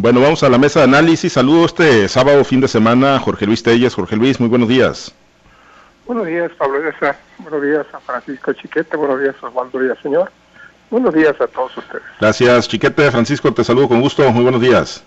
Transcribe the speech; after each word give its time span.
Bueno, 0.00 0.20
vamos 0.20 0.44
a 0.44 0.48
la 0.48 0.58
mesa 0.58 0.78
de 0.78 0.84
análisis. 0.84 1.32
Saludo 1.32 1.64
este 1.64 2.08
sábado, 2.08 2.44
fin 2.44 2.60
de 2.60 2.68
semana, 2.68 3.18
Jorge 3.18 3.46
Luis 3.46 3.64
Telles. 3.64 3.96
Jorge 3.96 4.14
Luis, 4.14 4.38
muy 4.38 4.48
buenos 4.48 4.68
días. 4.68 5.12
Buenos 6.06 6.24
días, 6.24 6.52
Pablo 6.56 6.78
Buenos 7.38 7.62
días 7.62 7.86
a 7.92 7.98
Francisco 7.98 8.52
Chiquete. 8.52 8.96
Buenos 8.96 9.20
días, 9.20 9.34
Osvaldo 9.42 9.80
Señor. 10.00 10.30
Buenos 10.88 11.12
días 11.12 11.34
a 11.40 11.48
todos 11.48 11.76
ustedes. 11.76 12.04
Gracias, 12.20 12.68
Chiquete. 12.68 13.10
Francisco, 13.10 13.52
te 13.52 13.64
saludo 13.64 13.88
con 13.88 14.00
gusto. 14.00 14.22
Muy 14.30 14.44
buenos 14.44 14.60
días. 14.60 15.02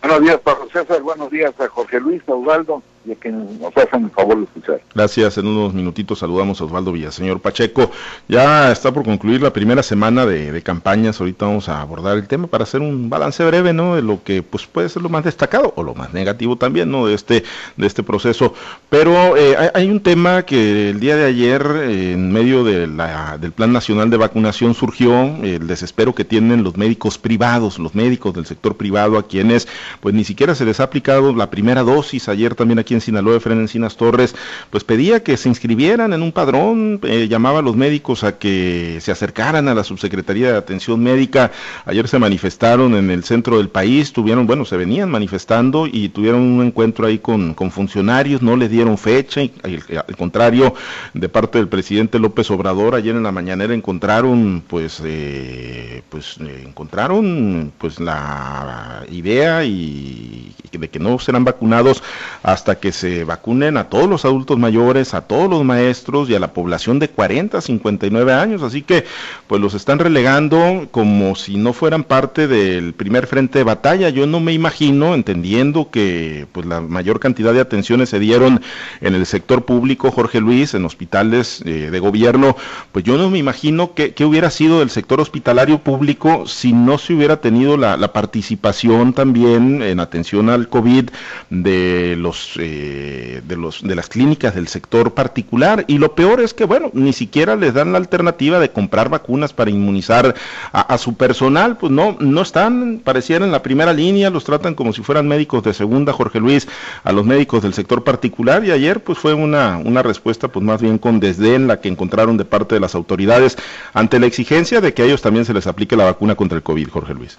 Buenos 0.00 0.22
días, 0.22 0.40
Pablo 0.42 0.68
César. 0.72 1.02
Buenos 1.02 1.30
días 1.30 1.52
a 1.60 1.68
Jorge 1.68 2.00
Luis, 2.00 2.22
a 2.26 2.32
Osvaldo 2.32 2.82
y 3.04 3.14
que 3.16 3.30
nos 3.30 3.76
hacen 3.76 4.04
el 4.04 4.10
favor 4.10 4.38
de 4.38 4.44
escuchar. 4.44 4.80
Gracias. 4.94 5.38
En 5.38 5.46
unos 5.46 5.72
minutitos 5.72 6.18
saludamos 6.18 6.60
a 6.60 6.64
Osvaldo 6.64 6.92
Villaseñor 6.92 7.40
Pacheco. 7.40 7.90
Ya 8.28 8.70
está 8.70 8.92
por 8.92 9.04
concluir 9.04 9.40
la 9.40 9.52
primera 9.52 9.82
semana 9.82 10.26
de, 10.26 10.60
campañas. 10.62 11.18
Ahorita 11.18 11.46
vamos 11.46 11.68
a 11.68 11.80
abordar 11.80 12.18
el 12.18 12.28
tema 12.28 12.46
para 12.46 12.64
hacer 12.64 12.82
un 12.82 13.08
balance 13.08 13.42
breve, 13.44 13.72
¿no? 13.72 13.96
De 13.96 14.02
lo 14.02 14.22
que 14.22 14.42
pues 14.42 14.66
puede 14.66 14.88
ser 14.90 15.02
lo 15.02 15.08
más 15.08 15.24
destacado 15.24 15.72
o 15.76 15.82
lo 15.82 15.94
más 15.94 16.12
negativo 16.12 16.56
también, 16.56 16.90
¿no? 16.90 17.06
De 17.06 17.14
este 17.14 17.44
de 17.76 17.86
este 17.86 18.02
proceso. 18.02 18.52
Pero 18.90 19.36
eh, 19.36 19.70
hay, 19.74 19.88
un 19.88 20.00
tema 20.00 20.42
que 20.42 20.90
el 20.90 21.00
día 21.00 21.16
de 21.16 21.24
ayer, 21.24 21.62
en 21.88 22.30
medio 22.32 22.64
de 22.64 22.86
la, 22.86 23.38
del 23.38 23.52
Plan 23.52 23.72
Nacional 23.72 24.10
de 24.10 24.18
Vacunación, 24.18 24.74
surgió 24.74 25.24
el 25.42 25.66
desespero 25.66 26.14
que 26.14 26.24
tienen 26.24 26.62
los 26.62 26.76
médicos 26.76 27.16
privados, 27.16 27.78
los 27.78 27.94
médicos 27.94 28.34
del 28.34 28.46
sector 28.46 28.76
privado, 28.76 29.16
a 29.16 29.26
quienes 29.26 29.68
pues 30.00 30.14
ni 30.14 30.24
siquiera 30.24 30.54
se 30.54 30.64
les 30.64 30.80
ha 30.80 30.84
aplicado 30.84 31.34
la 31.34 31.48
primera 31.48 31.82
dosis. 31.82 32.28
Ayer 32.28 32.54
también 32.54 32.78
aquí 32.78 32.89
en 32.94 33.00
Sinaloa, 33.00 33.36
Efren 33.36 33.60
Encinas 33.60 33.96
Torres, 33.96 34.34
pues 34.70 34.84
pedía 34.84 35.22
que 35.22 35.36
se 35.36 35.48
inscribieran 35.48 36.12
en 36.12 36.22
un 36.22 36.32
padrón, 36.32 37.00
eh, 37.02 37.28
llamaba 37.28 37.60
a 37.60 37.62
los 37.62 37.76
médicos 37.76 38.24
a 38.24 38.38
que 38.38 38.98
se 39.00 39.12
acercaran 39.12 39.68
a 39.68 39.74
la 39.74 39.84
Subsecretaría 39.84 40.52
de 40.52 40.58
Atención 40.58 41.02
Médica. 41.02 41.52
Ayer 41.86 42.08
se 42.08 42.18
manifestaron 42.18 42.94
en 42.94 43.10
el 43.10 43.24
centro 43.24 43.58
del 43.58 43.68
país, 43.68 44.12
tuvieron, 44.12 44.46
bueno, 44.46 44.64
se 44.64 44.76
venían 44.76 45.10
manifestando 45.10 45.86
y 45.86 46.08
tuvieron 46.08 46.40
un 46.40 46.66
encuentro 46.66 47.06
ahí 47.06 47.18
con, 47.18 47.54
con 47.54 47.70
funcionarios, 47.70 48.42
no 48.42 48.56
le 48.56 48.68
dieron 48.68 48.98
fecha, 48.98 49.42
y, 49.42 49.52
al 49.64 50.16
contrario, 50.16 50.74
de 51.14 51.28
parte 51.28 51.58
del 51.58 51.68
presidente 51.68 52.18
López 52.18 52.50
Obrador, 52.50 52.94
ayer 52.94 53.14
en 53.14 53.22
la 53.22 53.32
mañanera 53.32 53.74
encontraron, 53.74 54.62
pues, 54.66 55.00
eh, 55.04 56.02
pues, 56.08 56.36
eh, 56.40 56.64
encontraron, 56.66 57.72
pues, 57.78 58.00
la 58.00 59.04
idea 59.10 59.64
y 59.64 60.54
de 60.72 60.88
que 60.88 60.98
no 60.98 61.18
serán 61.18 61.44
vacunados 61.44 62.02
hasta 62.42 62.76
que 62.80 62.92
se 62.92 63.24
vacunen 63.24 63.76
a 63.76 63.84
todos 63.84 64.08
los 64.08 64.24
adultos 64.24 64.58
mayores, 64.58 65.14
a 65.14 65.22
todos 65.22 65.48
los 65.48 65.64
maestros 65.64 66.28
y 66.28 66.34
a 66.34 66.40
la 66.40 66.52
población 66.52 66.98
de 66.98 67.08
40 67.08 67.58
a 67.58 67.60
59 67.60 68.32
años. 68.32 68.62
Así 68.62 68.82
que 68.82 69.04
pues 69.46 69.60
los 69.60 69.74
están 69.74 69.98
relegando 69.98 70.88
como 70.90 71.36
si 71.36 71.56
no 71.56 71.72
fueran 71.72 72.04
parte 72.04 72.48
del 72.48 72.94
primer 72.94 73.26
frente 73.26 73.58
de 73.58 73.64
batalla. 73.64 74.08
Yo 74.08 74.26
no 74.26 74.40
me 74.40 74.52
imagino, 74.52 75.14
entendiendo 75.14 75.90
que 75.90 76.46
pues 76.52 76.66
la 76.66 76.80
mayor 76.80 77.20
cantidad 77.20 77.52
de 77.52 77.60
atenciones 77.60 78.08
se 78.08 78.18
dieron 78.18 78.60
en 79.00 79.14
el 79.14 79.26
sector 79.26 79.64
público, 79.64 80.10
Jorge 80.10 80.40
Luis, 80.40 80.74
en 80.74 80.84
hospitales 80.84 81.62
eh, 81.66 81.90
de 81.90 82.00
gobierno, 82.00 82.56
pues 82.92 83.04
yo 83.04 83.16
no 83.16 83.30
me 83.30 83.38
imagino 83.38 83.94
que, 83.94 84.14
hubiera 84.20 84.50
sido 84.50 84.80
del 84.80 84.90
sector 84.90 85.18
hospitalario 85.20 85.78
público 85.78 86.46
si 86.46 86.72
no 86.72 86.98
se 86.98 87.14
hubiera 87.14 87.38
tenido 87.38 87.76
la, 87.76 87.96
la 87.96 88.12
participación 88.12 89.12
también 89.12 89.82
en 89.82 89.98
atención 89.98 90.50
al 90.50 90.68
COVID 90.68 91.10
de 91.48 92.16
los, 92.16 92.56
eh, 92.58 92.69
de 92.70 93.56
los 93.56 93.82
de 93.82 93.94
las 93.94 94.08
clínicas 94.08 94.54
del 94.54 94.68
sector 94.68 95.14
particular. 95.14 95.84
Y 95.88 95.98
lo 95.98 96.14
peor 96.14 96.40
es 96.40 96.54
que 96.54 96.64
bueno 96.64 96.90
ni 96.92 97.12
siquiera 97.12 97.56
les 97.56 97.74
dan 97.74 97.92
la 97.92 97.98
alternativa 97.98 98.58
de 98.58 98.70
comprar 98.70 99.08
vacunas 99.08 99.52
para 99.52 99.70
inmunizar 99.70 100.34
a, 100.72 100.98
su 100.98 101.14
personal. 101.14 101.76
Pues 101.76 101.92
no 101.92 102.16
no 102.20 102.42
están 102.42 103.00
parecieran 103.02 103.46
en 103.48 103.52
la 103.52 103.62
primera 103.62 103.92
línea 103.92 104.30
los 104.30 104.44
tratan 104.44 104.74
como 104.74 104.92
si 104.92 105.02
fueran 105.02 105.28
médicos 105.28 105.62
de 105.62 105.74
segunda 105.74 106.12
Jorge 106.12 106.40
Luis 106.40 106.68
a 107.04 107.12
los 107.12 107.24
médicos 107.24 107.62
del 107.62 107.74
sector 107.74 108.04
particular. 108.04 108.64
Y 108.64 108.70
ayer 108.70 109.02
pues 109.02 109.18
fue 109.18 109.34
una 109.34 109.78
una 109.78 110.02
respuesta 110.02 110.48
pues 110.48 110.64
más 110.64 110.80
bien 110.80 110.98
con 110.98 111.20
desdén 111.20 111.66
la 111.66 111.80
que 111.80 111.88
encontraron 111.88 112.36
de 112.36 112.44
parte 112.44 112.74
de 112.74 112.80
las 112.80 112.94
autoridades 112.94 113.56
ante 113.92 114.18
la 114.18 114.26
exigencia 114.26 114.80
de 114.80 114.94
que 114.94 115.02
a 115.02 115.04
ellos 115.06 115.22
también 115.22 115.44
se 115.44 115.54
les 115.54 115.66
aplique 115.66 115.96
la 115.96 116.04
vacuna 116.04 116.34
contra 116.34 116.56
el 116.56 116.62
COVID 116.62 116.88
Jorge 116.88 117.14
Luis 117.14 117.38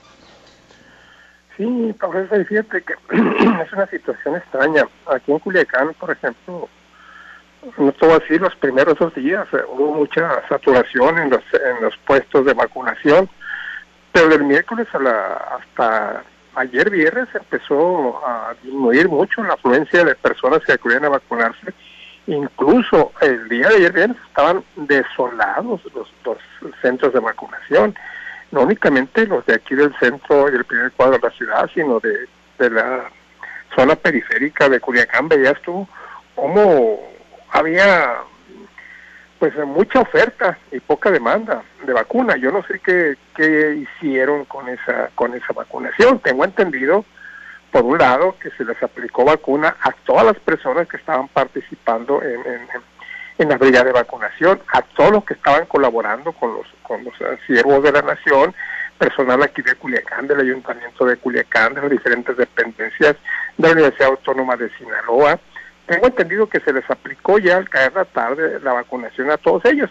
Sí, 1.58 1.96
profesor, 2.00 2.46
fíjate 2.46 2.82
que 2.82 2.94
es 3.64 3.74
una 3.74 3.88
situación 3.88 4.36
extraña. 4.36 4.84
Aquí 5.08 5.32
en 5.32 5.40
Culiacán, 5.40 5.94
por 5.96 6.12
ejemplo, 6.12 6.70
no 7.78 7.92
todo 7.94 8.16
así 8.16 8.38
los 8.40 8.56
primeros 8.56 8.98
dos 8.98 9.14
días, 9.16 9.48
eh, 9.54 9.62
hubo 9.70 9.94
mucha 9.94 10.48
saturación 10.48 11.18
en 11.18 11.30
los, 11.30 11.44
en 11.54 11.84
los 11.84 11.96
puestos 11.98 12.46
de 12.46 12.54
vacunación, 12.54 13.30
pero 14.12 14.30
del 14.30 14.44
miércoles 14.44 14.88
a 14.94 15.00
la, 15.00 15.34
hasta 15.60 16.24
ayer 16.56 16.90
viernes 16.90 17.28
empezó 17.34 18.26
a 18.26 18.54
disminuir 18.62 19.10
mucho 19.10 19.44
la 19.44 19.54
afluencia 19.54 20.04
de 20.04 20.16
personas 20.16 20.62
que 20.66 20.74
acudían 20.74 21.06
a 21.06 21.10
vacunarse. 21.10 21.74
Incluso 22.28 23.12
el 23.22 23.48
día 23.50 23.70
de 23.70 23.76
ayer 23.76 23.94
viernes 23.94 24.18
estaban 24.28 24.64
desolados 24.76 25.82
los, 25.94 26.12
los 26.24 26.38
centros 26.82 27.14
de 27.14 27.20
vacunación 27.20 27.96
no 28.52 28.62
únicamente 28.62 29.26
los 29.26 29.46
de 29.46 29.56
aquí 29.56 29.76
del 29.76 29.94
centro 29.98 30.52
y 30.52 30.56
el 30.56 30.66
primer 30.66 30.92
cuadro 30.92 31.18
de 31.18 31.28
la 31.28 31.36
ciudad, 31.36 31.70
sino 31.74 32.00
de, 32.00 32.28
la 32.70 33.10
zona 33.76 33.96
periférica 33.96 34.70
de 34.70 34.80
Culiacán, 34.80 35.28
veías 35.28 35.60
tú 35.64 35.88
cómo 36.36 37.00
había 37.50 38.18
pues 39.40 39.58
mucha 39.66 40.02
oferta 40.02 40.60
y 40.72 40.80
poca 40.80 41.10
demanda 41.10 41.64
de 41.84 41.94
vacuna. 41.94 42.38
Yo 42.38 42.52
no 42.52 42.62
sé 42.68 42.80
qué, 42.80 43.16
qué 43.36 43.76
hicieron 43.76 44.46
con 44.46 44.70
esa, 44.70 45.10
con 45.16 45.34
esa 45.34 45.52
vacunación. 45.54 46.20
Tengo 46.20 46.46
entendido, 46.46 47.04
por 47.72 47.84
un 47.84 47.98
lado, 47.98 48.36
que 48.40 48.52
se 48.52 48.64
les 48.64 48.82
aplicó 48.84 49.26
vacuna 49.26 49.76
a 49.82 49.92
todas 50.06 50.26
las 50.26 50.38
personas 50.38 50.88
que 50.88 50.98
estaban 50.98 51.28
participando 51.30 52.22
en, 52.22 52.40
en, 52.42 52.62
en 52.62 52.91
la 53.50 53.58
brigada 53.58 53.86
de 53.86 53.92
vacunación, 53.92 54.62
a 54.74 54.82
todos 54.82 55.12
los 55.12 55.26
que 55.26 55.34
estaban 55.34 55.66
colaborando 55.66 56.32
con 56.34 56.54
los, 56.54 56.68
con 56.84 57.04
los 57.04 57.14
eh, 57.22 57.38
siervos 57.48 57.84
de 57.84 57.92
la 57.92 58.02
nación, 58.02 58.54
personal 58.98 59.42
aquí 59.42 59.62
de 59.62 59.76
Culiacán, 59.76 60.28
del 60.28 60.42
Ayuntamiento 60.42 61.06
de 61.06 61.18
Culiacán, 61.18 61.74
de 61.74 61.82
las 61.82 61.90
diferentes 61.90 62.38
dependencias 62.38 63.16
de 63.58 63.68
la 63.68 63.74
Universidad 63.74 64.10
Autónoma 64.10 64.56
de 64.56 64.70
Sinaloa. 64.78 65.40
Tengo 65.88 66.08
entendido 66.08 66.48
que 66.48 66.60
se 66.60 66.72
les 66.72 66.88
aplicó 66.90 67.40
ya 67.40 67.58
al 67.58 67.68
caer 67.68 67.94
la 67.94 68.06
tarde 68.06 68.60
la 68.60 68.74
vacunación 68.74 69.32
a 69.32 69.38
todos 69.38 69.66
ellos. 69.66 69.90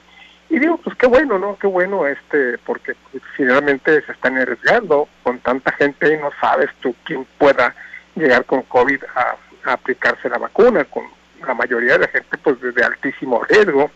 Y 0.48 0.58
digo, 0.58 0.76
pues 0.78 0.96
qué 0.96 1.06
bueno, 1.06 1.38
¿no? 1.38 1.56
Qué 1.58 1.66
bueno, 1.66 2.06
este, 2.06 2.58
porque 2.58 2.94
finalmente 3.36 4.02
se 4.02 4.12
están 4.12 4.36
arriesgando 4.36 5.08
con 5.22 5.38
tanta 5.40 5.72
gente 5.72 6.12
y 6.12 6.16
no 6.16 6.30
sabes 6.40 6.70
tú 6.80 6.94
quién 7.04 7.26
pueda 7.38 7.74
llegar 8.14 8.44
con 8.44 8.62
COVID 8.62 9.02
a, 9.14 9.36
a 9.70 9.72
aplicarse 9.72 10.28
la 10.28 10.38
vacuna, 10.38 10.84
con, 10.84 11.04
la 11.46 11.54
mayoría 11.54 11.94
de 11.94 12.00
la 12.00 12.08
gente 12.08 12.36
pues 12.38 12.56
de 12.60 12.84
altísimo 12.84 13.42
riesgo, 13.44 13.90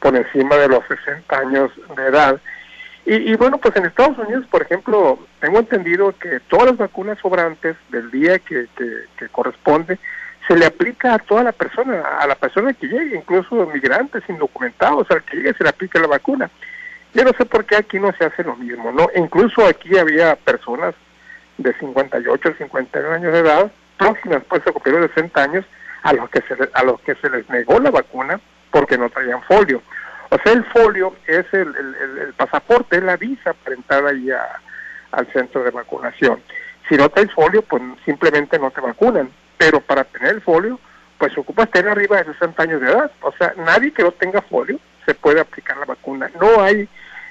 por 0.00 0.16
encima 0.16 0.56
de 0.56 0.68
los 0.68 0.84
60 0.86 1.38
años 1.38 1.70
de 1.96 2.06
edad. 2.06 2.40
Y, 3.06 3.34
bueno, 3.36 3.58
pues 3.58 3.76
en 3.76 3.84
Estados 3.84 4.16
Unidos, 4.16 4.46
por 4.50 4.62
ejemplo, 4.62 5.18
tengo 5.38 5.58
entendido 5.58 6.14
que 6.18 6.40
todas 6.48 6.68
las 6.68 6.78
vacunas 6.78 7.18
sobrantes 7.18 7.76
del 7.90 8.10
día 8.10 8.38
que, 8.38 8.66
que, 8.76 9.28
corresponde 9.28 9.98
se 10.48 10.56
le 10.56 10.64
aplica 10.64 11.12
a 11.12 11.18
toda 11.18 11.42
la 11.42 11.52
persona, 11.52 12.00
a 12.18 12.26
la 12.26 12.34
persona 12.34 12.72
que 12.72 12.86
llegue, 12.86 13.16
incluso 13.16 13.66
migrantes 13.66 14.22
indocumentados, 14.26 15.10
al 15.10 15.22
que 15.22 15.36
llegue 15.36 15.52
se 15.52 15.64
le 15.64 15.70
aplica 15.70 16.00
la 16.00 16.06
vacuna. 16.06 16.50
Yo 17.12 17.24
no 17.24 17.32
sé 17.36 17.44
por 17.44 17.66
qué 17.66 17.76
aquí 17.76 18.00
no 18.00 18.10
se 18.16 18.24
hace 18.24 18.42
lo 18.42 18.56
mismo, 18.56 18.90
¿no? 18.90 19.08
Incluso 19.14 19.66
aquí 19.66 19.98
había 19.98 20.36
personas 20.36 20.94
de 21.58 21.74
58, 21.74 22.54
59 22.56 23.14
años 23.14 23.32
de 23.32 23.38
edad, 23.38 23.70
próximas 23.98 24.42
pues 24.48 24.66
a 24.66 24.72
cumplir 24.72 24.96
los 24.96 25.10
60 25.10 25.42
años, 25.42 25.64
a 26.04 26.12
los 26.12 26.30
que 26.30 26.42
se 26.42 26.54
a 26.72 26.82
los 26.84 27.00
que 27.00 27.14
se 27.16 27.30
les 27.30 27.48
negó 27.48 27.80
la 27.80 27.90
vacuna 27.90 28.38
porque 28.70 28.96
no 28.98 29.08
traían 29.10 29.42
folio. 29.42 29.82
O 30.30 30.38
sea, 30.38 30.52
el 30.52 30.64
folio 30.66 31.14
es 31.26 31.46
el, 31.52 31.74
el, 32.20 32.34
pasaporte, 32.34 32.96
es 32.96 33.02
la 33.02 33.16
visa 33.16 33.52
para 33.52 33.74
entrar 33.74 34.06
ahí 34.06 34.28
al 35.12 35.32
centro 35.32 35.62
de 35.62 35.70
vacunación. 35.70 36.42
Si 36.88 36.96
no 36.96 37.08
traes 37.08 37.32
folio, 37.32 37.62
pues 37.62 37.82
simplemente 38.04 38.58
no 38.58 38.70
te 38.70 38.80
vacunan. 38.80 39.30
Pero 39.56 39.80
para 39.80 40.04
tener 40.04 40.34
el 40.34 40.42
folio, 40.42 40.78
pues 41.18 41.36
ocupas 41.38 41.70
tener 41.70 41.90
arriba 41.90 42.18
de 42.18 42.32
60 42.32 42.62
años 42.62 42.80
de 42.80 42.90
edad. 42.90 43.10
O 43.20 43.32
sea, 43.32 43.54
nadie 43.56 43.92
que 43.92 44.02
no 44.02 44.12
tenga 44.12 44.42
folio 44.42 44.78
se 45.06 45.14
puede 45.14 45.40
aplicar 45.40 45.76
la 45.76 45.86
vacuna. 45.86 46.30
No 46.40 46.60
hay 46.62 46.88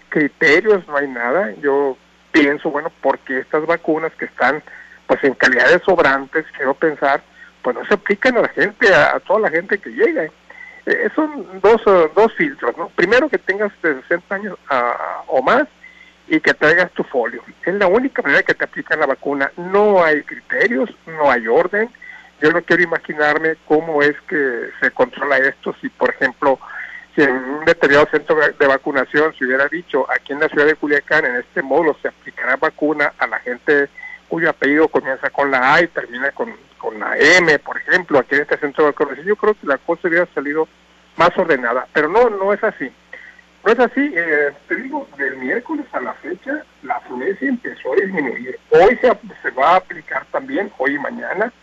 criterios, 0.09 0.87
no 0.87 0.97
hay 0.97 1.07
nada. 1.07 1.51
Yo 1.61 1.97
pienso, 2.31 2.71
bueno, 2.71 2.91
porque 3.01 3.39
estas 3.39 3.65
vacunas 3.65 4.13
que 4.13 4.25
están 4.25 4.63
pues 5.07 5.23
en 5.23 5.33
calidad 5.33 5.69
de 5.69 5.79
sobrantes, 5.79 6.45
quiero 6.55 6.73
pensar, 6.73 7.21
pues 7.63 7.75
no 7.75 7.85
se 7.85 7.93
aplican 7.95 8.37
a 8.37 8.41
la 8.41 8.49
gente, 8.49 8.93
a, 8.93 9.19
toda 9.21 9.39
la 9.39 9.49
gente 9.49 9.79
que 9.79 9.89
llega. 9.89 10.25
Eh, 10.85 11.09
son 11.15 11.61
dos, 11.61 11.81
eh, 11.87 12.11
dos 12.13 12.33
filtros, 12.33 12.77
¿no? 12.77 12.89
Primero 12.89 13.29
que 13.29 13.37
tengas 13.37 13.71
de 13.81 14.01
60 14.01 14.35
años 14.35 14.57
o 15.27 15.41
más 15.41 15.63
y 16.27 16.39
que 16.41 16.53
traigas 16.53 16.91
tu 16.91 17.03
folio. 17.03 17.41
Es 17.65 17.73
la 17.75 17.87
única 17.87 18.21
manera 18.21 18.43
que 18.43 18.53
te 18.53 18.65
aplican 18.65 18.99
la 18.99 19.05
vacuna. 19.05 19.51
No 19.55 20.03
hay 20.03 20.23
criterios, 20.23 20.89
no 21.07 21.31
hay 21.31 21.47
orden. 21.47 21.89
Yo 22.41 22.51
no 22.51 22.61
quiero 22.61 22.83
imaginarme 22.83 23.55
cómo 23.65 24.01
es 24.01 24.19
que 24.27 24.69
se 24.81 24.91
controla 24.91 25.37
esto 25.37 25.73
si, 25.79 25.87
por 25.87 26.09
ejemplo, 26.09 26.59
si 27.15 27.21
en 27.21 27.31
un 27.31 27.65
determinado 27.65 28.07
centro 28.11 28.35
de 28.35 28.67
vacunación 28.67 29.33
se 29.37 29.45
hubiera 29.45 29.67
dicho 29.69 30.05
aquí 30.11 30.33
en 30.33 30.41
la 30.41 30.49
ciudad 30.49 30.65
de 30.65 30.75
Culiacán, 30.75 31.25
en 31.25 31.35
este 31.37 31.61
módulo 31.61 31.95
se 32.01 32.09
aplicará 32.09 32.57
vacuna 32.57 33.13
a 33.17 33.27
la 33.27 33.39
gente 33.39 33.87
cuyo 34.27 34.49
apellido 34.49 34.87
comienza 34.87 35.29
con 35.29 35.51
la 35.51 35.75
A 35.75 35.81
y 35.81 35.87
termina 35.87 36.31
con, 36.31 36.53
con 36.83 36.99
la 36.99 37.17
M, 37.17 37.57
por 37.59 37.77
ejemplo, 37.77 38.19
aquí 38.19 38.35
en 38.35 38.41
este 38.41 38.57
centro 38.57 38.83
de 38.83 38.91
vacunación, 38.91 39.25
yo 39.25 39.37
creo 39.37 39.53
que 39.53 39.65
la 39.65 39.77
cosa 39.77 40.09
hubiera 40.09 40.27
salido 40.35 40.67
más 41.15 41.29
ordenada, 41.37 41.87
pero 41.93 42.09
no, 42.09 42.29
no 42.29 42.51
es 42.51 42.61
así. 42.61 42.91
No 43.63 43.71
es 43.71 43.79
así, 43.79 44.11
eh, 44.13 44.51
te 44.67 44.75
digo, 44.75 45.07
del 45.17 45.37
miércoles 45.37 45.85
a 45.93 46.01
la 46.01 46.13
fecha 46.15 46.65
la 46.81 46.95
afluencia 46.95 47.47
empezó 47.47 47.93
a 47.93 47.95
disminuir. 47.95 48.59
Hoy 48.71 48.99
se, 48.99 49.09
se 49.41 49.49
va 49.51 49.71
a 49.71 49.75
aplicar 49.77 50.25
también, 50.25 50.73
hoy 50.77 50.95
y 50.95 50.99
mañana. 50.99 51.53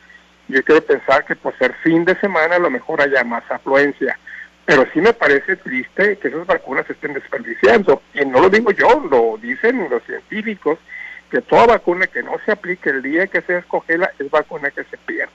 Yo 0.48 0.64
quiero 0.64 0.80
pensar 0.80 1.26
que 1.26 1.36
por 1.36 1.56
ser 1.58 1.74
fin 1.82 2.06
de 2.06 2.18
semana 2.18 2.56
a 2.56 2.58
lo 2.58 2.70
mejor 2.70 3.02
haya 3.02 3.22
más 3.22 3.44
afluencia. 3.50 4.18
Pero 4.64 4.86
sí 4.94 5.02
me 5.02 5.12
parece 5.12 5.56
triste 5.56 6.16
que 6.16 6.28
esas 6.28 6.46
vacunas 6.46 6.86
se 6.86 6.94
estén 6.94 7.12
desperdiciando. 7.12 8.00
Y 8.14 8.24
no 8.24 8.40
lo 8.40 8.48
digo 8.48 8.70
yo, 8.70 9.06
lo 9.10 9.36
dicen 9.36 9.86
los 9.90 10.02
científicos, 10.04 10.78
que 11.30 11.40
toda 11.42 11.66
vacuna 11.66 12.06
que 12.06 12.22
no 12.22 12.32
se 12.44 12.52
aplique 12.52 12.90
el 12.90 13.02
día 13.02 13.26
que 13.26 13.42
se 13.42 13.58
escogela 13.58 14.10
es 14.18 14.30
vacuna 14.30 14.70
que 14.70 14.84
se 14.84 14.96
pierde. 14.98 15.32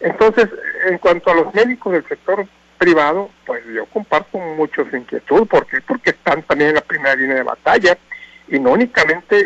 Entonces, 0.00 0.48
en 0.86 0.98
cuanto 0.98 1.30
a 1.30 1.34
los 1.34 1.54
médicos 1.54 1.92
del 1.92 2.06
sector 2.06 2.46
privado, 2.78 3.30
pues 3.44 3.64
yo 3.74 3.86
comparto 3.86 4.38
mucho 4.38 4.88
su 4.88 4.96
inquietud. 4.96 5.46
¿Por 5.48 5.66
qué? 5.66 5.80
Porque 5.80 6.10
están 6.10 6.42
también 6.42 6.70
en 6.70 6.76
la 6.76 6.82
primera 6.82 7.16
línea 7.16 7.36
de 7.36 7.42
batalla 7.42 7.98
y 8.46 8.58
no 8.60 8.72
únicamente 8.72 9.44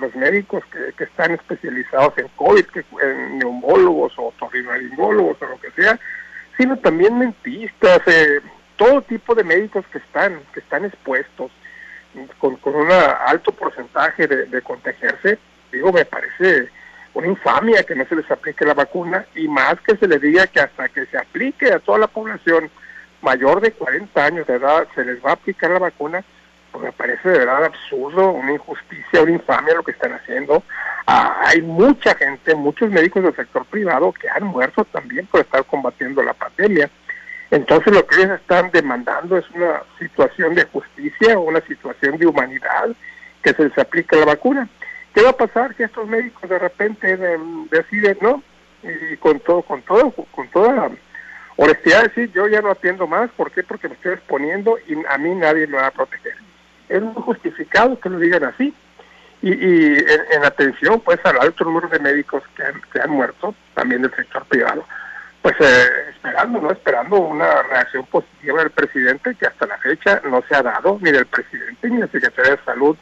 los 0.00 0.14
médicos 0.14 0.62
que, 0.96 1.02
están 1.02 1.32
especializados 1.32 2.16
en 2.18 2.28
COVID, 2.36 2.66
que, 2.66 2.84
en 3.02 3.38
neumólogos 3.38 4.12
o 4.16 4.32
torrinolaringólogos 4.38 5.40
o 5.42 5.46
lo 5.46 5.60
que 5.60 5.70
sea, 5.72 5.98
sino 6.56 6.76
también 6.78 7.18
mentistas, 7.18 8.00
eh, 8.06 8.40
todo 8.76 9.02
tipo 9.02 9.34
de 9.34 9.44
médicos 9.44 9.84
que 9.90 9.98
están, 9.98 10.40
que 10.52 10.60
están 10.60 10.84
expuestos 10.84 11.50
con, 12.38 12.56
con 12.56 12.74
un 12.74 12.90
alto 12.90 13.52
porcentaje 13.52 14.26
de, 14.26 14.46
de 14.46 14.62
contagiarse. 14.62 15.38
Digo, 15.72 15.92
me 15.92 16.04
parece 16.04 16.68
una 17.14 17.26
infamia 17.26 17.82
que 17.82 17.94
no 17.94 18.04
se 18.06 18.16
les 18.16 18.30
aplique 18.30 18.64
la 18.64 18.74
vacuna 18.74 19.26
y 19.34 19.48
más 19.48 19.80
que 19.80 19.96
se 19.96 20.06
les 20.06 20.20
diga 20.20 20.46
que 20.46 20.60
hasta 20.60 20.88
que 20.88 21.06
se 21.06 21.18
aplique 21.18 21.72
a 21.72 21.80
toda 21.80 21.98
la 21.98 22.06
población 22.06 22.70
mayor 23.22 23.60
de 23.60 23.72
40 23.72 24.24
años 24.24 24.46
de 24.46 24.54
edad 24.54 24.86
se 24.94 25.04
les 25.04 25.24
va 25.24 25.30
a 25.30 25.34
aplicar 25.34 25.70
la 25.70 25.78
vacuna, 25.78 26.24
pues 26.70 26.84
me 26.84 26.92
parece 26.92 27.28
de 27.28 27.38
verdad 27.38 27.64
absurdo, 27.64 28.30
una 28.30 28.52
injusticia, 28.52 29.22
una 29.22 29.32
infamia 29.32 29.74
lo 29.74 29.82
que 29.82 29.92
están 29.92 30.12
haciendo. 30.12 30.62
Ah, 31.06 31.42
hay 31.46 31.62
mucha 31.62 32.14
gente, 32.14 32.54
muchos 32.54 32.90
médicos 32.90 33.22
del 33.24 33.34
sector 33.34 33.64
privado 33.66 34.12
que 34.12 34.28
han 34.28 34.44
muerto 34.44 34.84
también 34.84 35.26
por 35.26 35.40
estar 35.40 35.64
combatiendo 35.64 36.22
la 36.22 36.34
pandemia. 36.34 36.90
Entonces 37.50 37.92
lo 37.92 38.06
que 38.06 38.16
ellos 38.16 38.38
están 38.40 38.70
demandando 38.70 39.38
es 39.38 39.48
una 39.50 39.82
situación 39.98 40.54
de 40.54 40.64
justicia, 40.64 41.38
una 41.38 41.60
situación 41.62 42.18
de 42.18 42.26
humanidad, 42.26 42.88
que 43.42 43.54
se 43.54 43.64
les 43.64 43.78
aplique 43.78 44.16
la 44.16 44.26
vacuna. 44.26 44.68
¿Qué 45.14 45.22
va 45.22 45.30
a 45.30 45.36
pasar 45.36 45.74
si 45.76 45.82
estos 45.82 46.06
médicos 46.06 46.48
de 46.48 46.58
repente 46.58 47.16
deciden, 47.70 48.18
no? 48.20 48.42
Y 48.82 49.16
con 49.16 49.40
todo, 49.40 49.62
con 49.62 49.82
todo, 49.82 50.10
con 50.10 50.48
toda 50.48 50.90
honestidad 51.56 52.04
decir, 52.04 52.30
yo 52.32 52.46
ya 52.46 52.60
no 52.60 52.70
atiendo 52.70 53.06
más, 53.06 53.30
¿por 53.30 53.50
qué? 53.50 53.62
Porque 53.64 53.88
me 53.88 53.94
estoy 53.94 54.12
exponiendo 54.12 54.78
y 54.86 54.94
a 55.08 55.18
mí 55.18 55.34
nadie 55.34 55.66
me 55.66 55.78
va 55.78 55.88
a 55.88 55.90
proteger. 55.90 56.34
Es 56.88 57.02
muy 57.02 57.14
justificado 57.14 57.98
que 57.98 58.10
lo 58.10 58.18
digan 58.18 58.44
así. 58.44 58.72
Y, 59.40 59.52
en, 59.52 60.44
atención, 60.44 61.00
pues, 61.00 61.18
al 61.24 61.38
alto 61.40 61.64
número 61.64 61.88
de 61.88 62.00
médicos 62.00 62.42
que 62.56 63.00
han 63.00 63.10
muerto, 63.10 63.54
también 63.74 64.02
del 64.02 64.14
sector 64.14 64.44
privado, 64.46 64.84
pues 65.56 65.70
eh, 65.70 66.10
esperando, 66.10 66.60
¿no? 66.60 66.70
Esperando 66.70 67.16
una 67.16 67.62
reacción 67.62 68.04
positiva 68.06 68.60
del 68.60 68.70
presidente 68.70 69.34
que 69.34 69.46
hasta 69.46 69.66
la 69.66 69.78
fecha 69.78 70.20
no 70.28 70.42
se 70.46 70.54
ha 70.54 70.62
dado, 70.62 70.98
ni 71.00 71.10
del 71.10 71.26
presidente, 71.26 71.88
ni 71.88 71.96
del 71.98 72.10
secretario 72.10 72.52
de 72.52 72.64
Salud, 72.64 72.96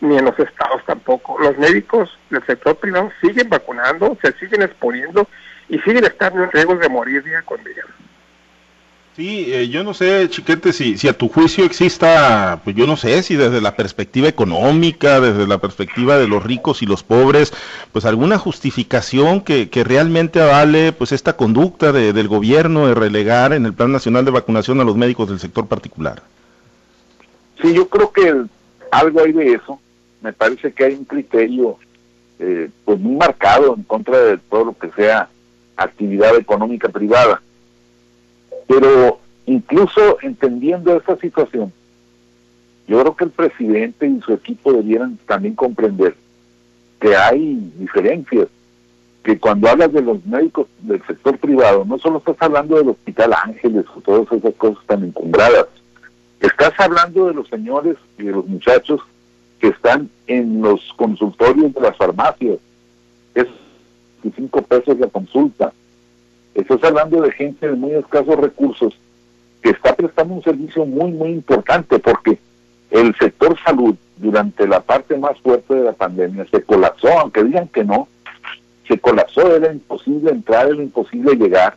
ni 0.00 0.18
en 0.18 0.24
los 0.26 0.38
estados 0.38 0.84
tampoco. 0.84 1.38
Los 1.40 1.56
médicos 1.56 2.10
del 2.28 2.44
sector 2.44 2.76
privado 2.76 3.10
siguen 3.22 3.48
vacunando, 3.48 4.16
se 4.20 4.32
siguen 4.32 4.62
exponiendo 4.62 5.26
y 5.68 5.78
siguen 5.80 6.04
estando 6.04 6.44
en 6.44 6.52
riesgo 6.52 6.76
de 6.76 6.88
morir 6.88 7.22
día 7.22 7.40
con 7.42 7.62
día. 7.64 7.84
Sí, 9.16 9.46
eh, 9.48 9.68
yo 9.68 9.82
no 9.82 9.94
sé, 9.94 10.28
Chiquete, 10.28 10.74
si, 10.74 10.98
si 10.98 11.08
a 11.08 11.16
tu 11.16 11.28
juicio 11.28 11.64
exista, 11.64 12.60
pues 12.62 12.76
yo 12.76 12.86
no 12.86 12.98
sé, 12.98 13.22
si 13.22 13.34
desde 13.34 13.62
la 13.62 13.74
perspectiva 13.74 14.28
económica, 14.28 15.20
desde 15.20 15.46
la 15.46 15.56
perspectiva 15.56 16.18
de 16.18 16.28
los 16.28 16.44
ricos 16.44 16.82
y 16.82 16.86
los 16.86 17.02
pobres, 17.02 17.54
pues 17.92 18.04
alguna 18.04 18.36
justificación 18.36 19.40
que, 19.40 19.70
que 19.70 19.84
realmente 19.84 20.38
avale 20.42 20.92
pues 20.92 21.12
esta 21.12 21.34
conducta 21.34 21.92
de, 21.92 22.12
del 22.12 22.28
gobierno 22.28 22.88
de 22.88 22.94
relegar 22.94 23.54
en 23.54 23.64
el 23.64 23.72
Plan 23.72 23.90
Nacional 23.90 24.26
de 24.26 24.32
Vacunación 24.32 24.80
a 24.80 24.84
los 24.84 24.96
médicos 24.96 25.30
del 25.30 25.40
sector 25.40 25.66
particular. 25.66 26.22
Sí, 27.62 27.72
yo 27.72 27.88
creo 27.88 28.12
que 28.12 28.34
algo 28.90 29.20
hay 29.22 29.32
de 29.32 29.54
eso 29.54 29.80
me 30.20 30.32
parece 30.32 30.72
que 30.72 30.84
hay 30.84 30.94
un 30.94 31.04
criterio 31.04 31.78
eh, 32.38 32.68
pues 32.84 32.98
muy 32.98 33.16
marcado 33.16 33.74
en 33.76 33.84
contra 33.84 34.18
de 34.18 34.38
todo 34.38 34.66
lo 34.66 34.76
que 34.76 34.90
sea 34.90 35.28
actividad 35.76 36.36
económica 36.36 36.88
privada. 36.88 37.40
Pero 38.66 39.20
incluso 39.46 40.18
entendiendo 40.22 40.96
esta 40.96 41.16
situación, 41.16 41.72
yo 42.88 43.00
creo 43.00 43.16
que 43.16 43.24
el 43.24 43.30
presidente 43.30 44.06
y 44.06 44.20
su 44.20 44.32
equipo 44.32 44.72
debieran 44.72 45.18
también 45.26 45.54
comprender 45.54 46.16
que 47.00 47.16
hay 47.16 47.70
diferencias, 47.78 48.48
que 49.22 49.38
cuando 49.38 49.68
hablas 49.68 49.92
de 49.92 50.02
los 50.02 50.24
médicos 50.24 50.68
del 50.80 51.04
sector 51.04 51.36
privado, 51.38 51.84
no 51.84 51.98
solo 51.98 52.18
estás 52.18 52.36
hablando 52.40 52.76
del 52.76 52.90
Hospital 52.90 53.34
Ángeles 53.44 53.84
o 53.94 54.00
todas 54.00 54.30
esas 54.30 54.54
cosas 54.54 54.84
tan 54.86 55.02
encumbradas, 55.02 55.66
estás 56.40 56.72
hablando 56.78 57.26
de 57.26 57.34
los 57.34 57.48
señores 57.48 57.96
y 58.18 58.24
de 58.24 58.32
los 58.32 58.46
muchachos 58.46 59.00
que 59.58 59.68
están 59.68 60.10
en 60.26 60.62
los 60.62 60.80
consultorios 60.96 61.74
de 61.74 61.80
las 61.80 61.96
farmacias. 61.96 62.58
Es 63.34 63.46
25 64.22 64.62
pesos 64.62 64.98
la 64.98 65.08
consulta. 65.08 65.72
Estás 66.56 66.82
hablando 66.84 67.20
de 67.20 67.30
gente 67.32 67.68
de 67.68 67.74
muy 67.74 67.92
escasos 67.92 68.34
recursos 68.36 68.98
que 69.62 69.70
está 69.70 69.94
prestando 69.94 70.34
un 70.34 70.42
servicio 70.42 70.86
muy, 70.86 71.12
muy 71.12 71.28
importante 71.28 71.98
porque 71.98 72.38
el 72.90 73.14
sector 73.16 73.58
salud 73.62 73.94
durante 74.16 74.66
la 74.66 74.80
parte 74.80 75.18
más 75.18 75.38
fuerte 75.40 75.74
de 75.74 75.84
la 75.84 75.92
pandemia 75.92 76.46
se 76.50 76.62
colapsó, 76.62 77.08
aunque 77.18 77.44
digan 77.44 77.68
que 77.68 77.84
no, 77.84 78.08
se 78.88 78.98
colapsó, 78.98 79.54
era 79.54 79.70
imposible 79.70 80.30
entrar, 80.30 80.68
era 80.68 80.82
imposible 80.82 81.34
llegar 81.34 81.76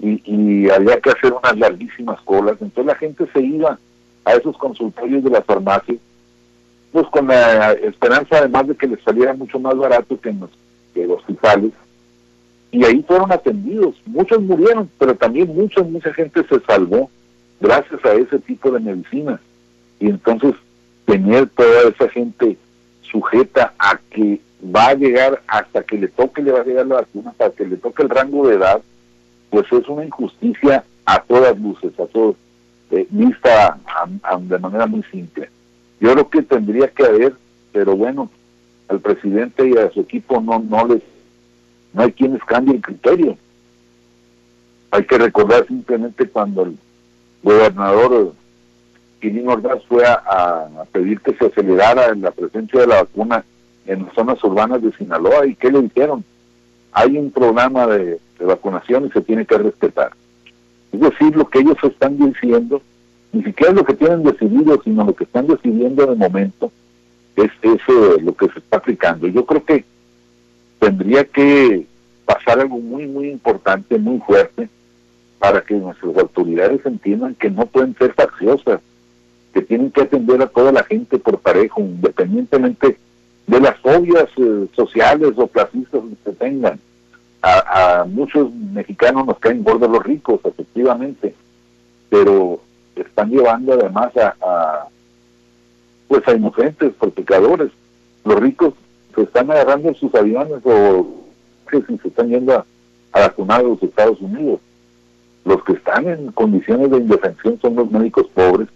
y, 0.00 0.70
había 0.70 1.00
que 1.00 1.10
hacer 1.10 1.34
unas 1.34 1.58
larguísimas 1.58 2.18
colas. 2.22 2.56
Entonces 2.62 2.86
la 2.86 2.94
gente 2.94 3.26
se 3.30 3.40
iba 3.42 3.78
a 4.24 4.32
esos 4.32 4.56
consultorios 4.56 5.22
de 5.22 5.30
las 5.30 5.44
farmacias 5.44 5.98
pues 6.92 7.06
con 7.08 7.26
la 7.26 7.72
esperanza 7.72 8.38
además 8.38 8.68
de 8.68 8.74
que 8.74 8.86
les 8.86 9.02
saliera 9.02 9.34
mucho 9.34 9.58
más 9.58 9.76
barato 9.76 10.18
que 10.18 10.30
en 10.30 10.40
los, 10.40 10.50
que 10.94 11.06
hospitales. 11.06 11.72
Y 12.70 12.84
ahí 12.84 13.02
fueron 13.06 13.32
atendidos. 13.32 13.94
Muchos 14.06 14.40
murieron, 14.42 14.90
pero 14.98 15.14
también 15.14 15.48
mucha, 15.54 15.82
mucha 15.82 16.12
gente 16.12 16.44
se 16.48 16.60
salvó 16.60 17.10
gracias 17.60 18.04
a 18.04 18.14
ese 18.14 18.38
tipo 18.40 18.70
de 18.70 18.80
medicina. 18.80 19.40
Y 20.00 20.08
entonces 20.08 20.54
tener 21.06 21.48
toda 21.48 21.88
esa 21.88 22.08
gente 22.10 22.56
sujeta 23.02 23.72
a 23.78 23.98
que 24.10 24.40
va 24.62 24.88
a 24.88 24.94
llegar 24.94 25.40
hasta 25.46 25.82
que 25.82 25.96
le 25.96 26.08
toque, 26.08 26.42
le 26.42 26.52
va 26.52 26.60
a 26.60 26.64
llegar 26.64 26.86
la 26.86 26.96
vacuna, 26.96 27.32
para 27.36 27.50
que 27.50 27.64
le 27.64 27.76
toque 27.76 28.02
el 28.02 28.10
rango 28.10 28.46
de 28.46 28.56
edad, 28.56 28.82
pues 29.50 29.66
es 29.72 29.88
una 29.88 30.04
injusticia 30.04 30.84
a 31.06 31.22
todas 31.22 31.58
luces, 31.58 31.98
a 31.98 32.06
todos, 32.06 32.36
eh, 32.90 33.06
vista 33.10 33.78
de 34.40 34.58
manera 34.58 34.86
muy 34.86 35.02
simple. 35.04 35.48
Yo 36.00 36.12
creo 36.12 36.28
que 36.28 36.42
tendría 36.42 36.88
que 36.88 37.04
haber, 37.04 37.34
pero 37.72 37.96
bueno, 37.96 38.30
al 38.88 39.00
presidente 39.00 39.68
y 39.68 39.76
a 39.76 39.90
su 39.90 40.00
equipo 40.00 40.40
no, 40.40 40.58
no 40.58 40.86
les, 40.86 41.02
no 41.92 42.02
hay 42.02 42.12
quienes 42.12 42.42
cambien 42.44 42.80
criterio. 42.80 43.36
Hay 44.90 45.04
que 45.04 45.18
recordar 45.18 45.66
simplemente 45.66 46.28
cuando 46.28 46.62
el 46.62 46.78
gobernador 47.42 48.32
Quirino 49.20 49.52
Ordaz 49.52 49.82
fue 49.88 50.04
a, 50.06 50.68
pedir 50.92 51.20
que 51.20 51.34
se 51.34 51.46
acelerara 51.46 52.14
la 52.14 52.30
presencia 52.30 52.80
de 52.80 52.86
la 52.86 53.02
vacuna 53.02 53.44
en 53.86 54.04
las 54.04 54.14
zonas 54.14 54.42
urbanas 54.44 54.82
de 54.82 54.92
Sinaloa 54.92 55.46
y 55.46 55.54
¿qué 55.54 55.70
le 55.70 55.82
dijeron? 55.82 56.24
Hay 56.92 57.16
un 57.16 57.30
programa 57.30 57.86
de, 57.86 58.20
vacunación 58.40 59.06
y 59.06 59.10
se 59.10 59.20
tiene 59.20 59.44
que 59.44 59.58
respetar. 59.58 60.12
Es 60.92 61.00
decir, 61.00 61.36
lo 61.36 61.48
que 61.48 61.58
ellos 61.58 61.76
están 61.82 62.16
diciendo 62.16 62.80
ni 63.32 63.42
siquiera 63.42 63.72
lo 63.72 63.84
que 63.84 63.94
tienen 63.94 64.22
decidido, 64.22 64.80
sino 64.82 65.04
lo 65.04 65.14
que 65.14 65.24
están 65.24 65.46
decidiendo 65.46 66.06
de 66.06 66.14
momento, 66.14 66.72
es 67.36 67.50
eso 67.62 68.18
lo 68.20 68.34
que 68.34 68.48
se 68.48 68.58
está 68.58 68.78
aplicando. 68.78 69.26
Yo 69.26 69.44
creo 69.44 69.64
que 69.64 69.84
tendría 70.78 71.24
que 71.24 71.86
pasar 72.24 72.60
algo 72.60 72.78
muy, 72.78 73.06
muy 73.06 73.30
importante, 73.30 73.98
muy 73.98 74.18
fuerte, 74.20 74.68
para 75.38 75.62
que 75.62 75.74
nuestras 75.74 76.16
autoridades 76.16 76.84
entiendan 76.84 77.34
que 77.34 77.50
no 77.50 77.66
pueden 77.66 77.96
ser 77.96 78.12
facciosas, 78.12 78.80
que 79.52 79.62
tienen 79.62 79.90
que 79.90 80.02
atender 80.02 80.42
a 80.42 80.48
toda 80.48 80.72
la 80.72 80.84
gente 80.84 81.18
por 81.18 81.38
parejo, 81.38 81.80
independientemente 81.80 82.98
de 83.46 83.60
las 83.60 83.76
fobias 83.78 84.28
eh, 84.36 84.66
sociales 84.74 85.32
o 85.36 85.46
clasistas 85.48 86.02
que 86.24 86.32
tengan. 86.32 86.78
A, 87.40 88.00
a, 88.00 88.04
muchos 88.04 88.52
mexicanos 88.52 89.26
nos 89.26 89.38
caen 89.38 89.62
gordos 89.62 89.90
los 89.90 90.02
ricos, 90.02 90.40
efectivamente, 90.44 91.34
pero 92.10 92.60
están 92.96 93.30
llevando 93.30 93.72
además 93.74 94.12
a, 94.16 94.88
pues 96.08 96.26
a 96.26 96.34
inocentes, 96.34 96.92
por 96.94 97.12
pecadores. 97.12 97.70
Los 98.24 98.40
ricos 98.40 98.74
se 99.14 99.22
están 99.22 99.50
agarrando 99.50 99.94
sus 99.94 100.14
aviones 100.14 100.60
o 100.64 101.06
que 101.70 101.82
se 101.82 102.08
están 102.08 102.28
yendo 102.28 102.54
a, 102.54 102.64
a 103.12 103.20
vacunar 103.20 103.60
a 103.60 103.64
los 103.64 103.82
Estados 103.82 104.20
Unidos. 104.20 104.60
Los 105.44 105.62
que 105.64 105.72
están 105.72 106.08
en 106.08 106.32
condiciones 106.32 106.90
de 106.90 106.98
indefensión 106.98 107.58
son 107.60 107.76
los 107.76 107.90
médicos 107.90 108.26
pobres 108.34 108.68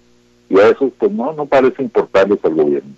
y 0.49 0.59
a 0.59 0.69
eso 0.69 0.91
pues 0.99 1.11
no, 1.13 1.33
no 1.33 1.47
parece 1.47 1.83
importarles 1.83 2.39
al 2.45 2.55
gobierno 2.55 2.93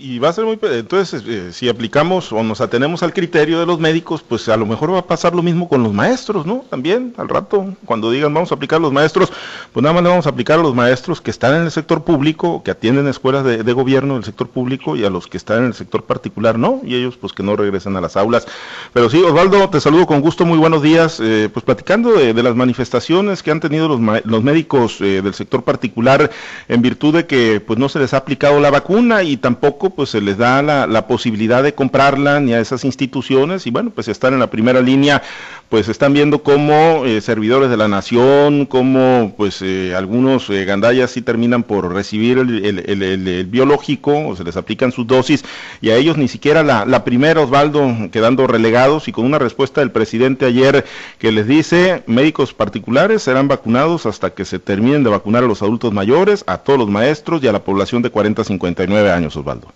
y 0.00 0.18
va 0.18 0.30
a 0.30 0.32
ser 0.32 0.44
muy 0.44 0.58
entonces 0.62 1.22
eh, 1.26 1.52
si 1.52 1.68
aplicamos 1.68 2.32
o 2.32 2.42
nos 2.42 2.60
atenemos 2.60 3.02
al 3.02 3.12
criterio 3.12 3.60
de 3.60 3.66
los 3.66 3.78
médicos 3.78 4.22
pues 4.26 4.48
a 4.48 4.56
lo 4.56 4.66
mejor 4.66 4.92
va 4.92 5.00
a 5.00 5.06
pasar 5.06 5.34
lo 5.34 5.42
mismo 5.42 5.68
con 5.68 5.82
los 5.82 5.92
maestros 5.92 6.46
no 6.46 6.64
también 6.70 7.14
al 7.18 7.28
rato 7.28 7.74
cuando 7.84 8.10
digan 8.10 8.32
vamos 8.32 8.50
a 8.50 8.54
aplicar 8.54 8.78
a 8.78 8.82
los 8.82 8.92
maestros 8.92 9.32
pues 9.72 9.82
nada 9.82 9.94
más 9.94 10.02
le 10.02 10.08
vamos 10.08 10.26
a 10.26 10.30
aplicar 10.30 10.58
a 10.58 10.62
los 10.62 10.74
maestros 10.74 11.20
que 11.20 11.30
están 11.30 11.54
en 11.54 11.62
el 11.62 11.70
sector 11.70 12.02
público 12.04 12.62
que 12.62 12.70
atienden 12.70 13.06
escuelas 13.08 13.44
de, 13.44 13.72
gobierno 13.72 14.14
del 14.14 14.24
sector 14.24 14.48
público 14.48 14.96
y 14.96 15.04
a 15.04 15.10
los 15.10 15.26
que 15.26 15.36
están 15.36 15.58
en 15.58 15.64
el 15.66 15.74
sector 15.74 16.04
particular 16.04 16.58
no 16.58 16.80
y 16.84 16.94
ellos 16.94 17.16
pues 17.16 17.32
que 17.32 17.42
no 17.42 17.56
regresen 17.56 17.96
a 17.96 18.00
las 18.00 18.16
aulas. 18.16 18.46
Pero 18.92 19.08
sí 19.10 19.22
Osvaldo 19.22 19.68
te 19.70 19.80
saludo 19.80 20.06
con 20.06 20.20
gusto 20.20 20.44
muy 20.44 20.58
buenos 20.58 20.82
días. 20.82 21.20
Eh, 21.20 21.48
pues 21.52 21.64
platicando 21.64 22.12
de, 22.12 22.40
las 22.40 22.56
manifestaciones 22.56 23.42
que 23.42 23.50
han 23.50 23.60
tenido 23.60 23.88
los, 23.88 24.00
los 24.24 24.42
médicos 24.42 25.00
eh, 25.00 25.20
del 25.22 25.34
sector 25.34 25.62
particular 25.62 26.30
en 26.68 26.82
virtud 26.82 27.14
de 27.14 27.26
que 27.26 27.60
pues 27.60 27.78
no 27.78 27.88
se 27.88 27.98
les 27.98 28.14
ha 28.14 28.18
aplicado 28.18 28.60
la 28.60 28.70
vacuna 28.70 29.22
y 29.22 29.36
tampoco 29.36 29.89
pues 29.90 30.10
se 30.10 30.20
les 30.20 30.38
da 30.38 30.62
la, 30.62 31.06
posibilidad 31.06 31.62
de 31.62 31.74
comprarla 31.74 32.40
ni 32.40 32.52
a 32.52 32.60
esas 32.60 32.84
instituciones 32.84 33.66
y 33.66 33.70
bueno, 33.70 33.90
pues 33.90 34.08
están 34.08 34.34
en 34.34 34.40
la 34.40 34.50
primera 34.50 34.80
línea, 34.80 35.22
pues 35.68 35.88
están 35.88 36.12
viendo 36.12 36.42
cómo 36.42 37.04
eh, 37.04 37.20
servidores 37.20 37.70
de 37.70 37.76
la 37.76 37.88
nación, 37.88 38.66
cómo 38.66 39.34
pues 39.36 39.60
eh, 39.62 39.94
algunos 39.96 40.48
eh, 40.50 40.64
gandallas 40.64 41.10
sí 41.10 41.22
terminan 41.22 41.62
por 41.62 41.92
recibir 41.92 42.38
el, 42.38 43.46
biológico 43.50 44.28
o 44.28 44.36
se 44.36 44.44
les 44.44 44.56
aplican 44.56 44.92
sus 44.92 45.06
dosis 45.06 45.44
y 45.80 45.90
a 45.90 45.96
ellos 45.96 46.16
ni 46.16 46.28
siquiera 46.28 46.62
la, 46.62 46.84
la 46.84 47.04
primera, 47.04 47.40
Osvaldo, 47.40 47.88
quedando 48.12 48.46
relegados 48.46 49.08
y 49.08 49.12
con 49.12 49.24
una 49.24 49.38
respuesta 49.38 49.80
del 49.80 49.90
presidente 49.90 50.46
ayer 50.46 50.84
que 51.18 51.32
les 51.32 51.46
dice 51.46 52.02
médicos 52.06 52.52
particulares 52.52 53.22
serán 53.22 53.48
vacunados 53.48 54.06
hasta 54.06 54.30
que 54.30 54.44
se 54.44 54.58
terminen 54.58 55.04
de 55.04 55.10
vacunar 55.10 55.44
a 55.44 55.46
los 55.46 55.62
adultos 55.62 55.92
mayores, 55.92 56.44
a 56.46 56.58
todos 56.58 56.78
los 56.78 56.88
maestros 56.88 57.42
y 57.42 57.48
a 57.48 57.52
la 57.52 57.64
población 57.64 58.02
de 58.02 58.10
40 58.10 58.42
a 58.42 58.44
59 58.44 59.10
años, 59.10 59.36
Osvaldo. 59.36 59.68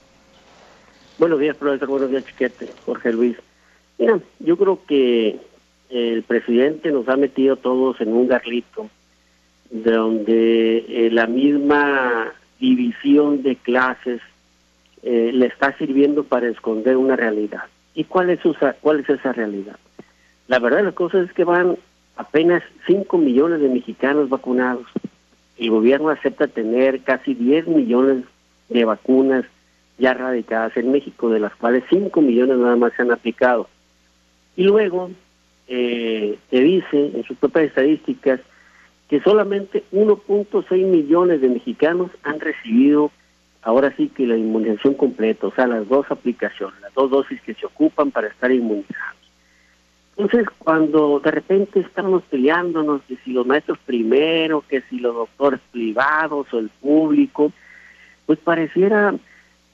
Buenos 1.24 1.40
días, 1.40 1.56
profesor. 1.56 1.88
Buenos 1.88 2.10
días, 2.10 2.26
Chiquete. 2.26 2.68
Jorge 2.84 3.10
Luis. 3.10 3.34
Mira, 3.98 4.20
yo 4.40 4.58
creo 4.58 4.80
que 4.86 5.40
el 5.88 6.22
presidente 6.22 6.92
nos 6.92 7.08
ha 7.08 7.16
metido 7.16 7.56
todos 7.56 7.98
en 8.02 8.12
un 8.12 8.28
garlito 8.28 8.90
donde 9.70 10.84
eh, 10.86 11.08
la 11.10 11.26
misma 11.26 12.30
división 12.60 13.42
de 13.42 13.56
clases 13.56 14.20
eh, 15.02 15.30
le 15.32 15.46
está 15.46 15.74
sirviendo 15.78 16.24
para 16.24 16.46
esconder 16.46 16.98
una 16.98 17.16
realidad. 17.16 17.62
¿Y 17.94 18.04
cuál 18.04 18.28
es, 18.28 18.40
cuál 18.82 19.00
es 19.00 19.08
esa 19.08 19.32
realidad? 19.32 19.78
La 20.46 20.58
verdad 20.58 20.76
de 20.76 20.84
las 20.84 20.94
cosas 20.94 21.26
es 21.26 21.32
que 21.32 21.44
van 21.44 21.78
apenas 22.16 22.62
5 22.86 23.16
millones 23.16 23.62
de 23.62 23.70
mexicanos 23.70 24.28
vacunados. 24.28 24.84
El 25.56 25.70
gobierno 25.70 26.10
acepta 26.10 26.48
tener 26.48 27.00
casi 27.00 27.32
10 27.32 27.68
millones 27.68 28.24
de 28.68 28.84
vacunas 28.84 29.46
ya 29.98 30.14
radicadas 30.14 30.76
en 30.76 30.90
México, 30.92 31.30
de 31.30 31.40
las 31.40 31.54
cuales 31.54 31.84
5 31.90 32.20
millones 32.20 32.58
nada 32.58 32.76
más 32.76 32.92
se 32.94 33.02
han 33.02 33.12
aplicado. 33.12 33.68
Y 34.56 34.64
luego 34.64 35.10
eh, 35.68 36.38
te 36.50 36.60
dice 36.60 37.10
en 37.14 37.24
sus 37.24 37.36
propias 37.36 37.66
estadísticas 37.66 38.40
que 39.08 39.20
solamente 39.20 39.84
1.6 39.92 40.86
millones 40.86 41.40
de 41.40 41.48
mexicanos 41.48 42.10
han 42.22 42.40
recibido 42.40 43.10
ahora 43.62 43.94
sí 43.96 44.08
que 44.08 44.26
la 44.26 44.36
inmunización 44.36 44.94
completa, 44.94 45.46
o 45.46 45.54
sea, 45.54 45.66
las 45.66 45.88
dos 45.88 46.06
aplicaciones, 46.10 46.78
las 46.82 46.92
dos 46.94 47.10
dosis 47.10 47.40
que 47.40 47.54
se 47.54 47.66
ocupan 47.66 48.10
para 48.10 48.28
estar 48.28 48.52
inmunizados. 48.52 49.14
Entonces, 50.16 50.46
cuando 50.58 51.18
de 51.18 51.30
repente 51.30 51.80
estamos 51.80 52.22
peleándonos 52.24 53.02
que 53.02 53.16
si 53.24 53.32
los 53.32 53.46
maestros 53.46 53.78
primero, 53.84 54.62
que 54.68 54.82
si 54.82 54.98
los 54.98 55.14
doctores 55.14 55.60
privados 55.72 56.46
o 56.52 56.58
el 56.58 56.68
público, 56.68 57.52
pues 58.26 58.38
pareciera 58.38 59.14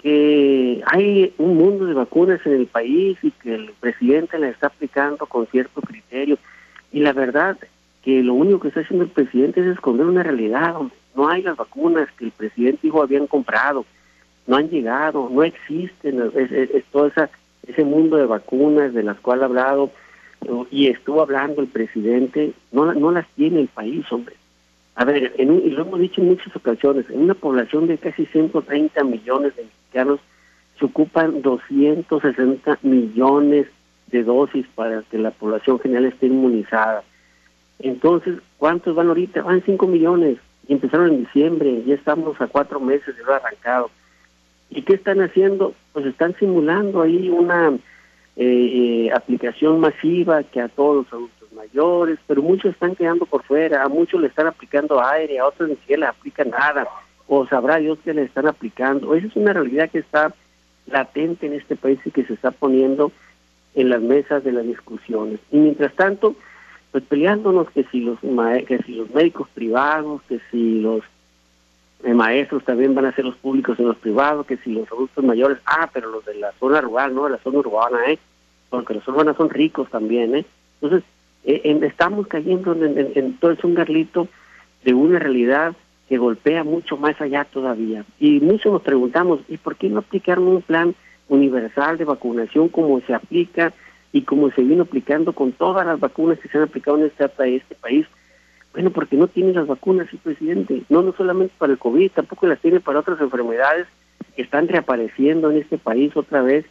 que 0.03 0.83
hay 0.87 1.35
un 1.39 1.57
mundo 1.57 1.85
de 1.85 1.95
vacunas 1.95 2.41
en 2.47 2.53
el 2.53 2.67
país 2.67 3.19
y 3.23 3.31
que 3.33 3.55
el 3.55 3.73
presidente 3.81 4.39
la 4.39 4.49
está 4.49 4.69
aplicando 4.69 5.27
con 5.27 5.47
cierto 5.49 5.83
criterio. 5.83 6.39
Y 6.93 7.01
la 7.01 7.13
verdad 7.13 7.59
que 8.03 8.23
lo 8.23 8.35
único 8.35 8.61
que 8.61 8.69
está 8.69 8.81
haciendo 8.81 9.05
el 9.05 9.11
presidente 9.11 9.61
es 9.61 9.67
esconder 9.67 10.07
una 10.07 10.23
realidad. 10.23 10.75
No 11.15 11.29
hay 11.29 11.43
las 11.43 11.57
vacunas 11.57 12.09
que 12.17 12.25
el 12.25 12.31
presidente 12.31 12.81
dijo 12.83 13.03
habían 13.03 13.27
comprado, 13.27 13.85
no 14.47 14.57
han 14.57 14.71
llegado, 14.71 15.29
no 15.31 15.43
existen. 15.43 16.33
Es, 16.35 16.85
todo 16.91 17.13
ese 17.67 17.85
mundo 17.85 18.17
de 18.17 18.27
vacunas 18.27 18.95
de 18.95 19.03
las 19.03 19.19
cuales 19.21 19.43
ha 19.43 19.47
hablado 19.47 19.91
y 20.71 20.87
estuvo 20.87 21.21
hablando 21.21 21.61
el 21.61 21.69
presidente, 21.69 22.55
no, 22.73 22.95
no 22.95 23.13
las 23.13 23.29
tiene 23.37 23.61
el 23.61 23.69
país, 23.69 24.11
hombre. 24.11 24.35
A 24.95 25.05
ver, 25.05 25.33
en 25.39 25.67
y 25.67 25.71
lo 25.71 25.83
hemos 25.83 26.01
dicho 26.01 26.21
en 26.21 26.29
muchas 26.29 26.55
ocasiones, 26.55 27.09
en 27.11 27.23
una 27.23 27.35
población 27.35 27.87
de 27.87 27.99
casi 27.99 28.27
130 28.27 29.03
millones 29.05 29.57
de 29.57 29.65
mexicanos 29.65 30.21
se 30.79 30.85
ocupan 30.87 31.43
260 31.43 32.79
millones 32.83 33.67
de 34.09 34.25
dosis 34.25 34.67
para 34.75 35.03
que 35.03 35.19
la 35.19 35.31
población 35.31 35.79
general 35.79 36.07
esté 36.07 36.27
inmunizada. 36.27 37.05
Entonces, 37.79 38.39
¿cuántos 38.59 38.95
van 38.95 39.09
ahorita? 39.09 39.43
Van 39.43 39.63
5 39.65 39.87
millones 39.87 40.39
y 40.69 40.73
empezaron 40.75 41.09
en 41.09 41.25
diciembre, 41.25 41.83
ya 41.85 41.95
estamos 41.95 42.41
a 42.41 42.47
cuatro 42.47 42.79
meses 42.79 43.17
de 43.17 43.25
lo 43.25 43.35
arrancado. 43.35 43.91
¿Y 44.71 44.83
qué 44.83 44.95
están 44.95 45.21
haciendo? 45.21 45.75
Pues 45.93 46.07
están 46.07 46.35
simulando 46.39 47.03
ahí 47.03 47.29
una 47.29 47.71
eh, 47.71 47.79
eh, 48.37 49.11
aplicación 49.13 49.81
masiva 49.81 50.45
que 50.45 50.61
a 50.61 50.69
todos 50.69 51.07
los 51.11 51.13
mayores, 51.61 52.19
pero 52.27 52.43
muchos 52.43 52.73
están 52.73 52.97
quedando 52.97 53.27
por 53.27 53.43
fuera, 53.43 53.85
a 53.85 53.89
muchos 53.89 54.21
le 54.21 54.29
están 54.29 54.47
aplicando 54.47 55.05
aire, 55.05 55.39
a 55.39 55.47
otros 55.47 55.69
ni 55.69 55.77
siquiera 55.77 56.01
le 56.01 56.07
aplican 56.07 56.51
nada, 56.51 56.89
o 57.29 57.47
sabrá 57.47 57.77
Dios 57.77 57.99
que 58.05 58.15
le 58.15 58.23
están 58.23 58.47
aplicando. 58.47 59.15
Esa 59.15 59.27
es 59.27 59.37
una 59.37 59.53
realidad 59.53 59.91
que 59.91 59.99
está 59.99 60.35
latente 60.87 61.47
en 61.47 61.55
este 61.55 61.77
país 61.77 61.99
y 62.05 62.11
que 62.11 62.25
se 62.25 62.35
está 62.35 62.51
poniendo 62.51 63.13
en 63.75 63.91
las 63.91 64.01
mesas 64.01 64.43
de 64.43 64.53
las 64.53 64.65
discusiones. 64.65 65.39
Y 65.53 65.59
mientras 65.59 65.93
tanto, 65.95 66.35
pues 66.91 67.05
peleándonos 67.05 67.71
que 67.71 67.85
si 67.85 68.01
los 68.01 68.19
que 68.67 68.79
si 68.85 68.95
los 68.95 69.11
médicos 69.11 69.49
privados, 69.55 70.23
que 70.29 70.41
si 70.51 70.81
los 70.81 71.03
eh, 72.03 72.15
maestros 72.15 72.65
también 72.65 72.95
van 72.95 73.07
a 73.07 73.13
ser 73.13 73.25
los 73.27 73.37
públicos 73.37 73.79
en 73.79 73.87
los 73.87 73.97
privados, 73.99 74.47
que 74.47 74.57
si 74.57 74.73
los 74.73 74.91
adultos 74.91 75.23
mayores, 75.23 75.59
ah, 75.67 75.89
pero 75.93 76.11
los 76.11 76.25
de 76.25 76.35
la 76.35 76.53
zona 76.59 76.81
rural, 76.81 77.15
no, 77.15 77.25
de 77.25 77.31
la 77.31 77.39
zona 77.39 77.59
urbana, 77.59 77.99
¿eh? 78.09 78.19
Porque 78.71 78.95
los 78.95 79.07
urbanos 79.07 79.37
son 79.37 79.51
ricos 79.51 79.89
también, 79.91 80.35
¿eh? 80.35 80.45
Entonces, 80.81 81.05
eh, 81.45 81.79
estamos 81.83 82.27
cayendo 82.27 82.73
en, 82.75 83.37
todo 83.39 83.53
es 83.53 83.65
un 83.65 83.75
garlito 83.75 84.29
de 84.85 84.95
una 84.95 85.19
realidad 85.19 85.75
que 86.09 86.19
golpea 86.19 86.65
mucho 86.65 86.97
más 86.97 87.21
allá 87.21 87.45
todavía. 87.45 88.05
Y 88.19 88.41
muchos 88.41 88.73
nos 88.73 88.83
preguntamos, 88.83 89.41
¿y 89.49 89.57
por 89.57 89.77
qué 89.77 89.89
no 89.89 90.01
aplicar 90.01 90.39
un 90.39 90.63
plan 90.63 90.95
universal 91.29 91.99
de 91.99 92.05
vacunación 92.05 92.69
como 92.69 93.01
se 93.03 93.15
aplica 93.15 93.73
y 94.13 94.23
como 94.23 94.51
se 94.51 94.63
vino 94.63 94.83
aplicando 94.83 95.33
con 95.33 95.53
todas 95.53 95.87
las 95.87 96.01
vacunas 96.01 96.39
que 96.41 96.49
se 96.49 96.59
han 96.59 96.65
aplicado 96.65 96.99
en 96.99 97.05
este, 97.05 97.57
este 97.57 97.75
país? 97.77 98.07
Bueno, 98.73 98.91
porque 98.91 99.17
no 99.17 99.29
tiene 99.29 99.53
las 99.53 99.67
vacunas, 99.67 100.09
sí, 100.11 100.17
presidente. 100.17 100.83
No, 100.89 101.03
no 101.03 101.13
solamente 101.13 101.55
para 101.59 101.73
el 101.73 101.79
COVID, 101.79 102.11
tampoco 102.11 102.47
las 102.47 102.61
tiene 102.61 102.81
para 102.81 103.01
otras 103.01 103.21
enfermedades 103.21 103.87
que 104.37 104.43
están 104.43 104.69
reapareciendo 104.69 105.51
en 105.51 105.59
este 105.59 105.79
país 105.79 106.17
otra 106.17 106.43
vez 106.43 106.67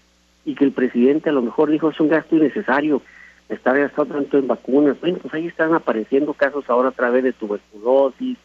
y 0.45 0.55
que 0.55 0.65
el 0.65 0.71
presidente 0.71 1.29
a 1.29 1.33
lo 1.33 1.41
mejor 1.41 1.69
dijo 1.69 1.89
es 1.89 1.99
un 1.99 2.09
gasto 2.09 2.35
innecesario 2.35 3.01
está 3.49 3.73
gastando 3.73 4.15
tanto 4.15 4.37
en 4.37 4.47
vacunas. 4.47 4.99
Bueno, 5.01 5.17
pues 5.21 5.33
ahí 5.33 5.47
están 5.47 5.73
apareciendo 5.73 6.33
casos 6.33 6.69
ahora 6.69 6.89
a 6.89 6.93
través 6.93 7.23
de 7.23 7.33
tuberculosis, 7.33 8.37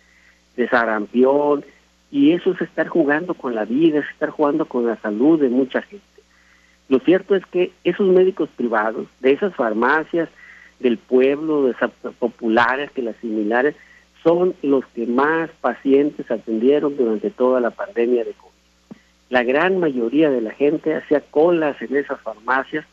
de 0.57 0.69
sarampión, 0.69 1.65
y 2.11 2.33
eso 2.33 2.53
es 2.53 2.61
estar 2.63 2.89
jugando 2.89 3.35
con 3.35 3.55
la 3.55 3.65
vida, 3.65 3.99
es 3.99 4.09
estar 4.11 4.31
jugando 4.31 4.67
con 4.67 4.87
la 4.87 4.97
salud 4.97 5.41
de 5.41 5.49
mucha 5.49 5.83
gente. 5.83 6.05
Lo 6.89 6.99
cierto 7.01 7.35
es 7.35 7.45
que 7.47 7.73
esos 7.83 8.07
médicos 8.07 8.49
privados, 8.57 9.07
de 9.21 9.33
esas 9.33 9.55
farmacias 9.55 10.29
del 10.79 10.99
pueblo, 10.99 11.65
de 11.65 11.73
esas 11.73 11.91
populares 12.19 12.91
que 12.91 13.03
las 13.03 13.17
similares, 13.17 13.75
son 14.23 14.55
los 14.63 14.87
que 14.87 15.07
más 15.07 15.51
pacientes 15.61 16.31
atendieron 16.31 16.97
durante 16.97 17.31
toda 17.31 17.61
la 17.61 17.71
pandemia 17.71 18.25
de 18.25 18.33
COVID. 18.33 18.53
La 19.31 19.43
gran 19.43 19.79
mayoría 19.79 20.31
de 20.31 20.41
la 20.41 20.53
gente 20.53 20.95
hacía 20.95 21.21
colas 21.21 21.81
en 21.83 21.97
esas 21.97 22.21
farmacias 22.21 22.87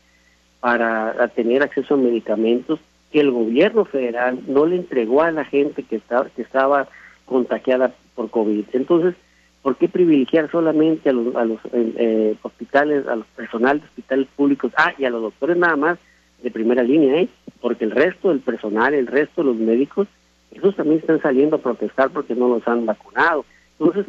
para 0.62 1.26
tener 1.34 1.60
acceso 1.60 1.94
a 1.94 1.96
medicamentos 1.96 2.78
que 3.10 3.18
el 3.18 3.32
gobierno 3.32 3.84
federal 3.84 4.38
no 4.46 4.64
le 4.64 4.76
entregó 4.76 5.22
a 5.22 5.32
la 5.32 5.44
gente 5.44 5.82
que 5.82 5.96
estaba, 5.96 6.28
que 6.30 6.42
estaba 6.42 6.86
contagiada 7.26 7.92
por 8.14 8.30
COVID. 8.30 8.66
Entonces, 8.72 9.16
¿por 9.60 9.74
qué 9.74 9.88
privilegiar 9.88 10.48
solamente 10.52 11.10
a 11.10 11.12
los, 11.14 11.34
a 11.34 11.44
los 11.44 11.58
eh, 11.72 11.92
eh, 11.96 12.36
hospitales, 12.42 13.08
a 13.08 13.16
los 13.16 13.26
personal 13.34 13.80
de 13.80 13.86
hospitales 13.86 14.28
públicos, 14.36 14.70
ah, 14.76 14.94
y 14.96 15.04
a 15.04 15.10
los 15.10 15.22
doctores 15.22 15.56
nada 15.56 15.74
más 15.74 15.98
de 16.44 16.50
primera 16.52 16.84
línea, 16.84 17.20
¿eh? 17.20 17.28
Porque 17.60 17.84
el 17.84 17.90
resto 17.90 18.28
del 18.28 18.38
personal, 18.38 18.94
el 18.94 19.08
resto 19.08 19.42
de 19.42 19.48
los 19.48 19.56
médicos, 19.56 20.06
esos 20.52 20.76
también 20.76 21.00
están 21.00 21.20
saliendo 21.20 21.56
a 21.56 21.60
protestar 21.60 22.10
porque 22.10 22.36
no 22.36 22.46
los 22.46 22.68
han 22.68 22.86
vacunado. 22.86 23.44
Entonces, 23.80 24.06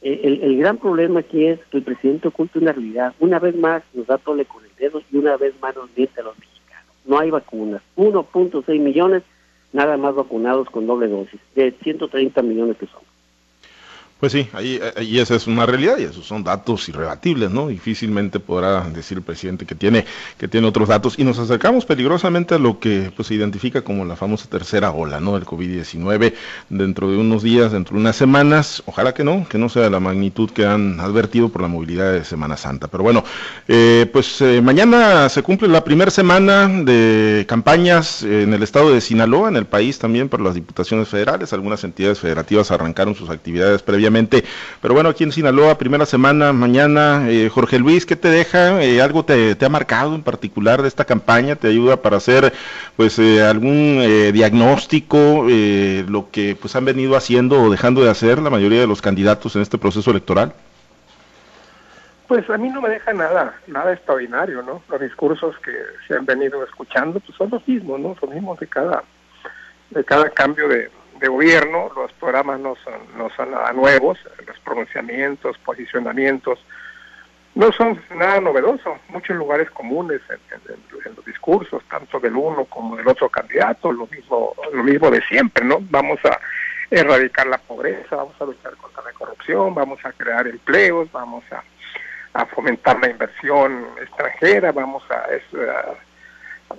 el, 0.00 0.40
el, 0.42 0.56
gran 0.56 0.78
problema 0.78 1.20
aquí 1.20 1.44
es 1.44 1.60
que 1.70 1.76
el 1.76 1.82
presidente 1.82 2.28
oculta 2.28 2.58
una 2.58 2.72
realidad. 2.72 3.12
Una 3.20 3.38
vez 3.38 3.54
más 3.54 3.82
nos 3.92 4.06
da 4.06 4.16
tole 4.16 4.46
con 4.46 4.64
el 4.80 4.92
dedo 4.92 5.02
y 5.10 5.16
una 5.16 5.36
vez 5.36 5.54
más 5.60 5.74
miente 5.96 6.20
a 6.20 6.24
los 6.24 6.38
mexicanos. 6.38 6.94
No 7.04 7.18
hay 7.18 7.30
vacunas. 7.30 7.82
1.6 7.96 8.80
millones 8.80 9.22
nada 9.72 9.96
más 9.96 10.14
vacunados 10.14 10.68
con 10.70 10.86
doble 10.86 11.08
dosis, 11.08 11.40
de 11.54 11.72
130 11.82 12.42
millones 12.42 12.76
que 12.76 12.86
son. 12.86 13.02
Pues 14.20 14.32
sí, 14.32 14.46
ahí, 14.52 14.78
ahí, 14.96 15.18
esa 15.18 15.34
es 15.34 15.46
una 15.46 15.64
realidad 15.64 15.96
y 15.96 16.02
esos 16.02 16.26
son 16.26 16.44
datos 16.44 16.86
irrebatibles, 16.90 17.50
¿no? 17.50 17.68
Difícilmente 17.68 18.38
podrá 18.38 18.82
decir 18.90 19.16
el 19.16 19.24
presidente 19.24 19.64
que 19.64 19.74
tiene, 19.74 20.04
que 20.36 20.46
tiene 20.46 20.66
otros 20.66 20.88
datos 20.88 21.18
y 21.18 21.24
nos 21.24 21.38
acercamos 21.38 21.86
peligrosamente 21.86 22.54
a 22.54 22.58
lo 22.58 22.78
que 22.78 23.10
pues, 23.16 23.28
se 23.28 23.34
identifica 23.34 23.80
como 23.80 24.04
la 24.04 24.16
famosa 24.16 24.46
tercera 24.50 24.90
ola, 24.90 25.20
¿no? 25.20 25.32
Del 25.36 25.46
COVID-19 25.46 26.34
dentro 26.68 27.10
de 27.10 27.16
unos 27.16 27.42
días, 27.42 27.72
dentro 27.72 27.94
de 27.94 28.02
unas 28.02 28.14
semanas, 28.14 28.82
ojalá 28.84 29.14
que 29.14 29.24
no, 29.24 29.48
que 29.48 29.56
no 29.56 29.70
sea 29.70 29.88
la 29.88 30.00
magnitud 30.00 30.50
que 30.50 30.66
han 30.66 31.00
advertido 31.00 31.48
por 31.48 31.62
la 31.62 31.68
movilidad 31.68 32.12
de 32.12 32.22
Semana 32.22 32.58
Santa. 32.58 32.88
Pero 32.88 33.02
bueno, 33.02 33.24
eh, 33.68 34.06
pues 34.12 34.42
eh, 34.42 34.60
mañana 34.60 35.30
se 35.30 35.42
cumple 35.42 35.66
la 35.68 35.82
primera 35.82 36.10
semana 36.10 36.68
de 36.68 37.46
campañas 37.48 38.22
en 38.22 38.52
el 38.52 38.62
estado 38.62 38.92
de 38.92 39.00
Sinaloa, 39.00 39.48
en 39.48 39.56
el 39.56 39.64
país 39.64 39.98
también 39.98 40.28
por 40.28 40.42
las 40.42 40.54
diputaciones 40.54 41.08
federales, 41.08 41.54
algunas 41.54 41.82
entidades 41.84 42.18
federativas 42.18 42.70
arrancaron 42.70 43.14
sus 43.14 43.30
actividades 43.30 43.80
pero 44.80 44.94
bueno, 44.94 45.08
aquí 45.08 45.24
en 45.24 45.32
Sinaloa, 45.32 45.78
primera 45.78 46.06
semana, 46.06 46.52
mañana, 46.52 47.28
eh, 47.28 47.48
Jorge 47.48 47.78
Luis, 47.78 48.06
¿qué 48.06 48.16
te 48.16 48.28
deja? 48.28 48.82
Eh, 48.82 49.00
¿Algo 49.00 49.24
te, 49.24 49.56
ha 49.60 49.68
marcado 49.68 50.14
en 50.14 50.22
particular 50.22 50.82
de 50.82 50.88
esta 50.88 51.04
campaña? 51.04 51.56
¿Te 51.56 51.68
ayuda 51.68 52.02
para 52.02 52.16
hacer 52.16 52.52
pues 52.96 53.18
eh, 53.18 53.42
algún 53.42 54.32
diagnóstico, 54.32 55.46
lo 55.46 56.30
que 56.30 56.56
pues 56.60 56.76
han 56.76 56.84
venido 56.84 57.16
haciendo 57.16 57.62
o 57.62 57.70
dejando 57.70 58.02
de 58.02 58.10
hacer 58.10 58.40
la 58.40 58.50
mayoría 58.50 58.80
de 58.80 58.86
los 58.86 59.02
candidatos 59.02 59.56
en 59.56 59.62
este 59.62 59.78
proceso 59.78 60.10
electoral? 60.10 60.52
Pues 62.26 62.48
a 62.48 62.58
mí 62.58 62.68
no 62.68 62.80
me 62.80 62.90
deja 62.90 63.12
nada, 63.12 63.54
nada 63.66 63.92
extraordinario, 63.92 64.62
¿no? 64.62 64.82
Los 64.88 65.00
discursos 65.00 65.56
que 65.58 65.72
se 66.06 66.14
han 66.14 66.26
venido 66.26 66.62
escuchando 66.64 67.18
pues 67.20 67.36
son 67.36 67.50
los 67.50 67.66
mismos, 67.66 67.98
¿no? 67.98 68.14
Son 68.20 68.28
los 68.28 68.36
mismos 68.36 68.60
de 68.60 68.66
cada, 68.66 69.02
de 69.90 70.04
cada 70.04 70.30
cambio 70.30 70.68
de, 70.68 70.90
de 71.20 71.28
gobierno, 71.28 71.90
los 71.94 72.12
programas 72.14 72.58
no 72.60 72.74
son, 72.76 72.94
no 73.16 73.28
son 73.36 73.50
nada 73.50 73.72
nuevos, 73.72 74.18
los 74.46 74.58
pronunciamientos, 74.60 75.58
posicionamientos, 75.58 76.58
no 77.54 77.70
son 77.72 78.00
nada 78.14 78.40
novedoso, 78.40 78.98
muchos 79.08 79.36
lugares 79.36 79.70
comunes 79.70 80.20
en, 80.30 81.14
los 81.14 81.24
discursos, 81.26 81.82
tanto 81.90 82.18
del 82.20 82.34
uno 82.34 82.64
como 82.64 82.96
del 82.96 83.06
otro 83.06 83.28
candidato, 83.28 83.92
lo 83.92 84.06
mismo, 84.06 84.54
lo 84.72 84.82
mismo 84.82 85.10
de 85.10 85.20
siempre, 85.22 85.64
¿no? 85.64 85.78
Vamos 85.90 86.18
a 86.24 86.40
erradicar 86.90 87.46
la 87.46 87.58
pobreza, 87.58 88.16
vamos 88.16 88.34
a 88.40 88.44
luchar 88.46 88.74
contra 88.76 89.02
la 89.02 89.12
corrupción, 89.12 89.74
vamos 89.74 89.98
a 90.04 90.12
crear 90.12 90.48
empleos, 90.48 91.12
vamos 91.12 91.44
a, 91.52 91.62
fomentar 92.54 92.98
la 93.00 93.10
inversión 93.10 93.86
extranjera, 94.00 94.72
vamos 94.72 95.02
a, 95.10 95.26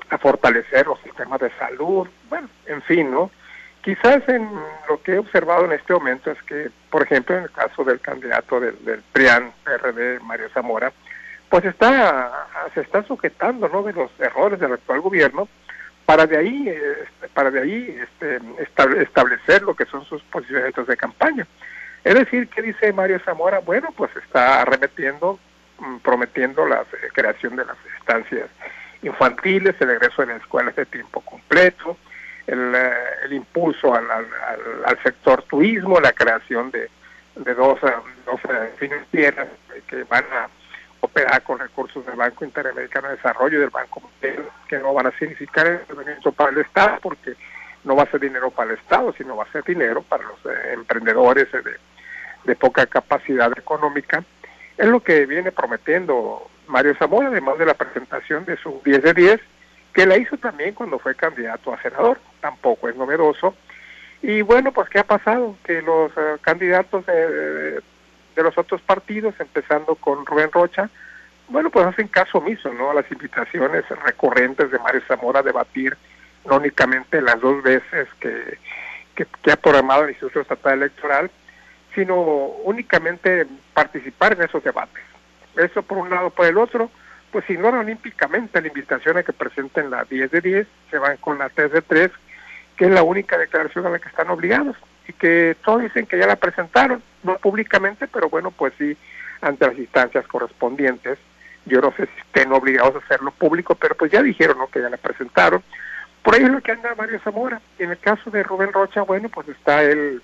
a 0.09 0.17
fortalecer 0.17 0.87
los 0.87 0.99
sistemas 1.01 1.39
de 1.41 1.51
salud, 1.59 2.07
bueno, 2.29 2.49
en 2.65 2.81
fin, 2.83 3.11
¿no? 3.11 3.29
Quizás 3.81 4.27
en 4.29 4.47
lo 4.87 5.01
que 5.01 5.13
he 5.13 5.17
observado 5.17 5.65
en 5.65 5.71
este 5.71 5.93
momento 5.93 6.31
es 6.31 6.41
que, 6.43 6.69
por 6.89 7.01
ejemplo, 7.01 7.35
en 7.35 7.43
el 7.43 7.51
caso 7.51 7.83
del 7.83 7.99
candidato 7.99 8.59
del, 8.59 9.03
PRIAN, 9.11 9.51
PRD, 9.63 10.19
Mario 10.19 10.49
Zamora, 10.53 10.91
pues 11.49 11.65
está, 11.65 12.47
se 12.73 12.81
está 12.81 13.03
sujetando 13.03 13.67
¿no? 13.69 13.81
de 13.81 13.93
los 13.93 14.11
errores 14.19 14.59
del 14.59 14.73
actual 14.73 15.01
gobierno 15.01 15.47
para 16.05 16.27
de 16.27 16.37
ahí, 16.37 16.69
este, 16.69 17.27
para 17.33 17.49
de 17.49 17.61
ahí 17.61 17.99
este, 18.01 18.39
establecer 19.01 19.63
lo 19.63 19.75
que 19.75 19.85
son 19.85 20.05
sus 20.05 20.21
posicionamientos 20.23 20.87
de 20.87 20.97
campaña. 20.97 21.47
Es 22.03 22.13
decir, 22.15 22.49
¿qué 22.49 22.61
dice 22.61 22.93
Mario 22.93 23.19
Zamora? 23.25 23.59
Bueno, 23.59 23.89
pues 23.95 24.15
está 24.17 24.61
arremetiendo, 24.61 25.39
mm, 25.79 25.97
prometiendo 25.97 26.67
la 26.67 26.83
creación 27.13 27.55
de 27.55 27.65
las 27.65 27.77
estancias 27.99 28.47
infantiles, 29.01 29.75
el 29.79 29.87
regreso 29.87 30.21
de 30.21 30.33
las 30.33 30.41
escuelas 30.41 30.75
de 30.75 30.85
tiempo 30.85 31.21
completo, 31.21 31.97
el, 32.51 32.75
eh, 32.75 32.93
el 33.23 33.33
impulso 33.33 33.95
al, 33.95 34.05
al, 34.11 35.03
sector 35.03 35.41
turismo, 35.43 35.99
la 35.99 36.11
creación 36.11 36.69
de, 36.71 36.89
de 37.35 37.53
dos, 37.53 37.79
eh, 37.83 37.93
dos 38.25 38.39
eh, 38.49 38.71
financieras 38.77 39.47
que 39.87 40.03
van 40.03 40.25
a 40.33 40.49
operar 40.99 41.41
con 41.43 41.59
recursos 41.59 42.05
del 42.05 42.15
Banco 42.15 42.43
Interamericano 42.43 43.07
de 43.07 43.15
Desarrollo 43.15 43.57
y 43.57 43.61
del 43.61 43.69
Banco 43.69 44.01
Mundial, 44.01 44.49
que 44.67 44.79
no 44.79 44.93
van 44.93 45.07
a 45.07 45.17
significar 45.17 45.65
el 45.65 46.33
para 46.33 46.51
el 46.51 46.59
Estado, 46.59 46.99
porque 47.01 47.35
no 47.85 47.95
va 47.95 48.03
a 48.03 48.11
ser 48.11 48.19
dinero 48.19 48.51
para 48.51 48.71
el 48.71 48.77
Estado, 48.77 49.13
sino 49.17 49.37
va 49.37 49.45
a 49.45 49.51
ser 49.51 49.63
dinero 49.63 50.03
para 50.03 50.23
los 50.23 50.39
emprendedores 50.71 51.51
de, 51.51 51.77
de 52.43 52.55
poca 52.55 52.85
capacidad 52.85 53.51
económica. 53.57 54.23
Es 54.77 54.87
lo 54.87 54.99
que 54.99 55.25
viene 55.25 55.51
prometiendo 55.51 56.47
Mario 56.67 56.95
Zamora, 56.99 57.29
además 57.29 57.57
de 57.57 57.65
la 57.65 57.73
presentación 57.73 58.45
de 58.45 58.57
su 58.57 58.81
10 58.85 59.01
de 59.01 59.13
10, 59.13 59.41
que 59.93 60.05
la 60.05 60.17
hizo 60.17 60.37
también 60.37 60.73
cuando 60.75 60.99
fue 60.99 61.15
candidato 61.15 61.73
a 61.73 61.81
senador, 61.81 62.19
tampoco 62.41 62.89
es 62.89 62.95
novedoso. 62.95 63.55
Y 64.21 64.41
bueno, 64.41 64.71
pues 64.71 64.89
¿qué 64.89 64.99
ha 64.99 65.03
pasado? 65.03 65.57
Que 65.63 65.81
los 65.81 66.11
eh, 66.15 66.37
candidatos 66.41 67.05
de, 67.05 67.81
los 68.35 68.57
otros 68.57 68.81
partidos, 68.81 69.35
empezando 69.39 69.95
con 69.95 70.25
Rubén 70.25 70.51
Rocha, 70.51 70.89
bueno, 71.47 71.69
pues 71.69 71.85
hacen 71.85 72.07
caso 72.07 72.37
omiso, 72.37 72.73
¿no? 72.73 72.91
A 72.91 72.93
las 72.93 73.11
invitaciones 73.11 73.83
recurrentes 74.03 74.71
de 74.71 74.79
Mario 74.79 75.01
Zamora 75.07 75.39
a 75.39 75.43
debatir, 75.43 75.97
no 76.45 76.57
únicamente 76.57 77.21
las 77.21 77.39
dos 77.39 77.61
veces 77.61 78.07
que, 78.19 78.57
que, 79.15 79.51
ha 79.51 79.57
programado 79.57 80.03
el 80.03 80.11
Instituto 80.11 80.41
Estatal 80.41 80.73
Electoral, 80.73 81.29
sino 81.93 82.15
únicamente 82.15 83.45
participar 83.73 84.33
en 84.33 84.43
esos 84.43 84.63
debates. 84.63 85.03
Eso 85.57 85.83
por 85.83 85.97
un 85.97 86.09
lado, 86.09 86.29
por 86.29 86.45
el 86.45 86.57
otro, 86.57 86.89
pues 87.31 87.49
ignoran 87.49 87.81
olímpicamente 87.81 88.61
la 88.61 88.67
invitación 88.67 89.17
a 89.17 89.23
que 89.23 89.33
presenten 89.33 89.89
la 89.89 90.05
10 90.05 90.31
de 90.31 90.41
10, 90.41 90.67
se 90.89 90.97
van 90.97 91.17
con 91.17 91.37
la 91.37 91.49
3 91.49 91.71
de 91.71 91.81
3, 91.81 92.11
que 92.81 92.87
es 92.87 92.93
la 92.93 93.03
única 93.03 93.37
declaración 93.37 93.85
a 93.85 93.91
la 93.91 93.99
que 93.99 94.09
están 94.09 94.31
obligados 94.31 94.75
y 95.07 95.13
que 95.13 95.55
todos 95.63 95.83
dicen 95.83 96.07
que 96.07 96.17
ya 96.17 96.25
la 96.25 96.35
presentaron, 96.35 97.03
no 97.21 97.37
públicamente, 97.37 98.07
pero 98.07 98.27
bueno, 98.27 98.49
pues 98.49 98.73
sí, 98.79 98.97
ante 99.39 99.67
las 99.67 99.77
instancias 99.77 100.25
correspondientes. 100.25 101.19
Yo 101.67 101.79
no 101.79 101.91
sé 101.91 102.07
si 102.07 102.21
estén 102.21 102.51
obligados 102.51 102.95
a 102.95 103.05
hacerlo 103.05 103.29
público, 103.29 103.75
pero 103.75 103.93
pues 103.93 104.11
ya 104.11 104.23
dijeron 104.23 104.57
¿no? 104.57 104.65
que 104.65 104.81
ya 104.81 104.89
la 104.89 104.97
presentaron. 104.97 105.61
Por 106.23 106.33
ahí 106.33 106.41
es 106.41 106.49
lo 106.49 106.59
que 106.59 106.71
anda 106.71 106.95
Mario 106.95 107.19
Zamora. 107.23 107.61
En 107.77 107.91
el 107.91 107.99
caso 107.99 108.31
de 108.31 108.41
Rubén 108.41 108.73
Rocha, 108.73 109.03
bueno, 109.03 109.29
pues 109.29 109.47
está 109.49 109.83
él 109.83 110.19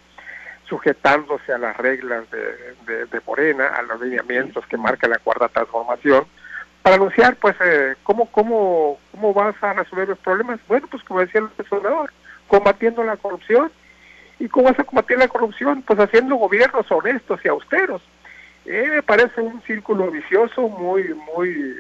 sujetándose 0.68 1.54
a 1.54 1.60
las 1.60 1.78
reglas 1.78 2.24
de, 2.32 3.22
Morena, 3.28 3.68
a 3.68 3.84
los 3.84 4.02
lineamientos 4.02 4.66
que 4.66 4.78
marca 4.78 5.08
la 5.08 5.20
cuarta 5.20 5.48
transformación, 5.50 6.26
para 6.82 6.96
anunciar, 6.96 7.36
pues, 7.36 7.56
eh, 7.64 7.94
¿cómo, 8.02 8.26
cómo, 8.32 8.98
cómo 9.12 9.32
vas 9.36 9.56
a 9.62 9.74
resolver 9.74 10.10
los 10.10 10.18
problemas. 10.18 10.60
Bueno, 10.68 10.88
pues 10.90 11.04
como 11.04 11.20
decía 11.20 11.42
el 11.42 11.50
profesor, 11.50 12.10
combatiendo 12.48 13.04
la 13.04 13.18
corrupción. 13.18 13.72
¿Y 14.40 14.48
cómo 14.50 14.70
vas 14.70 14.80
a 14.80 14.84
combatir 14.84 15.18
la 15.18 15.28
corrupción? 15.28 15.82
Pues 15.82 16.00
haciendo 16.00 16.36
gobiernos 16.36 16.90
honestos 16.92 17.40
y 17.44 17.48
austeros. 17.48 18.02
Eh, 18.66 18.88
me 18.90 19.02
parece 19.02 19.42
un 19.42 19.62
círculo 19.64 20.12
vicioso 20.12 20.68
muy, 20.68 21.14
muy, 21.36 21.76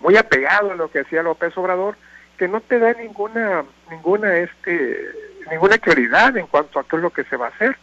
muy 0.00 0.16
apegado 0.16 0.72
a 0.72 0.76
lo 0.76 0.90
que 0.90 1.00
decía 1.00 1.22
López 1.22 1.56
Obrador, 1.58 1.96
que 2.38 2.48
no 2.48 2.60
te 2.60 2.78
da 2.78 2.92
ninguna, 2.94 3.64
ninguna, 3.90 4.36
este, 4.38 4.98
ninguna 5.50 5.78
claridad 5.78 6.36
en 6.36 6.46
cuanto 6.46 6.78
a 6.78 6.84
qué 6.84 6.96
es 6.96 7.02
lo 7.02 7.10
que 7.10 7.24
se 7.24 7.36
va 7.36 7.46
a 7.46 7.50
hacer. 7.50 7.76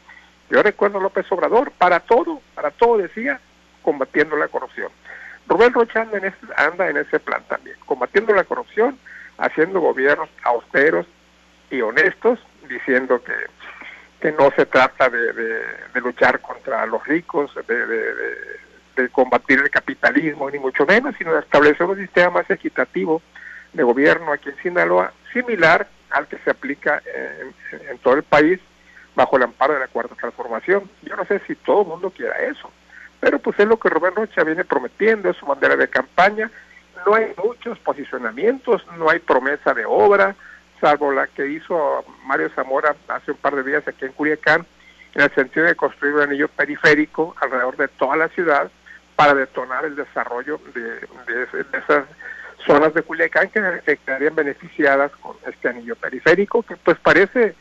Yo 0.50 0.64
recuerdo 0.64 1.00
a 1.00 1.02
López 1.02 1.30
Obrador, 1.32 1.72
para 1.72 2.00
todo, 2.00 2.42
para 2.56 2.72
todo 2.72 2.98
decía, 2.98 3.40
combatiendo 3.82 4.38
la 4.38 4.48
corrupción. 4.48 4.90
Rubén 5.48 5.74
Rocha 5.74 6.02
anda 6.02 6.18
en, 6.18 6.26
ese, 6.26 6.38
anda 6.56 6.90
en 6.90 6.98
ese 6.98 7.20
plan 7.20 7.44
también, 7.48 7.76
combatiendo 7.86 8.34
la 8.34 8.46
corrupción, 8.46 8.98
haciendo 9.38 9.82
gobiernos 9.82 10.30
austeros 10.44 11.06
y 11.70 11.82
honestos, 11.82 12.40
diciendo 12.70 13.22
que, 13.24 13.34
que 14.20 14.32
no 14.32 14.52
se 14.56 14.66
trata 14.66 15.10
de, 15.10 15.34
de, 15.34 16.02
luchar 16.02 16.40
contra 16.42 16.86
los 16.86 17.06
ricos, 17.06 17.52
de, 17.68 17.86
de, 17.86 19.10
combatir 19.12 19.60
el 19.60 19.70
capitalismo, 19.70 20.50
ni 20.50 20.58
mucho 20.58 20.86
menos, 20.86 21.16
sino 21.18 21.34
de 21.34 21.42
establecer 21.42 21.86
un 21.86 21.98
sistema 21.98 22.32
más 22.32 22.50
equitativo 22.50 23.22
de 23.74 23.84
gobierno 23.84 24.32
aquí 24.32 24.50
en 24.50 24.58
Sinaloa, 24.58 25.14
similar 25.34 25.88
al 26.10 26.28
que 26.28 26.38
se 26.40 26.50
aplica 26.50 27.02
en, 27.06 27.54
en 27.90 27.98
todo 28.00 28.16
el 28.16 28.24
país 28.24 28.60
bajo 29.18 29.38
el 29.38 29.44
amparo 29.44 29.74
de 29.74 29.80
la 29.82 29.88
cuarta 29.88 30.16
transformación. 30.16 30.90
Yo 31.02 31.16
no 31.16 31.26
sé 31.26 31.42
si 31.48 31.56
todo 31.56 31.82
el 31.82 31.88
mundo 31.88 32.12
quiera 32.12 32.38
eso. 32.38 32.72
Pero 33.20 33.40
pues 33.40 33.60
es 33.60 33.68
lo 33.68 33.78
que 33.78 33.90
Rubén 33.90 34.16
Rocha 34.16 34.44
viene 34.44 34.64
prometiendo, 34.64 35.30
es 35.30 35.38
su 35.38 35.46
bandera 35.46 35.76
de 35.76 35.90
campaña. 35.90 36.52
No 37.06 37.16
hay 37.16 37.34
muchos 37.44 37.80
posicionamientos, 37.80 38.86
no 38.98 39.10
hay 39.10 39.20
promesa 39.20 39.74
de 39.74 39.86
obra, 39.86 40.36
salvo 40.80 41.12
la 41.12 41.28
que 41.28 41.48
hizo 41.48 42.04
Mario 42.26 42.50
Zamora 42.56 42.96
hace 43.08 43.32
un 43.32 43.38
par 43.38 43.56
de 43.56 43.64
días 43.64 43.88
aquí 43.88 44.06
en 44.06 44.14
Culiacán, 44.14 44.66
en 45.16 45.22
el 45.22 45.34
sentido 45.34 45.66
de 45.66 45.76
construir 45.76 46.14
un 46.16 46.22
anillo 46.22 46.48
periférico 46.48 47.36
alrededor 47.42 47.78
de 47.78 47.88
toda 47.88 48.16
la 48.16 48.28
ciudad 48.30 48.70
para 49.16 49.34
detonar 49.34 49.86
el 49.86 49.96
desarrollo 49.96 50.60
de, 50.76 51.08
esas 51.74 52.06
zonas 52.66 52.94
de 52.94 53.02
Culiacán 53.02 53.50
que 53.50 53.98
quedarían 53.98 54.36
beneficiadas 54.36 55.12
con 55.18 55.36
este 55.48 55.70
anillo 55.70 55.96
periférico, 55.96 56.62
que 56.64 56.76
pues 56.76 56.98
parece, 57.00 57.56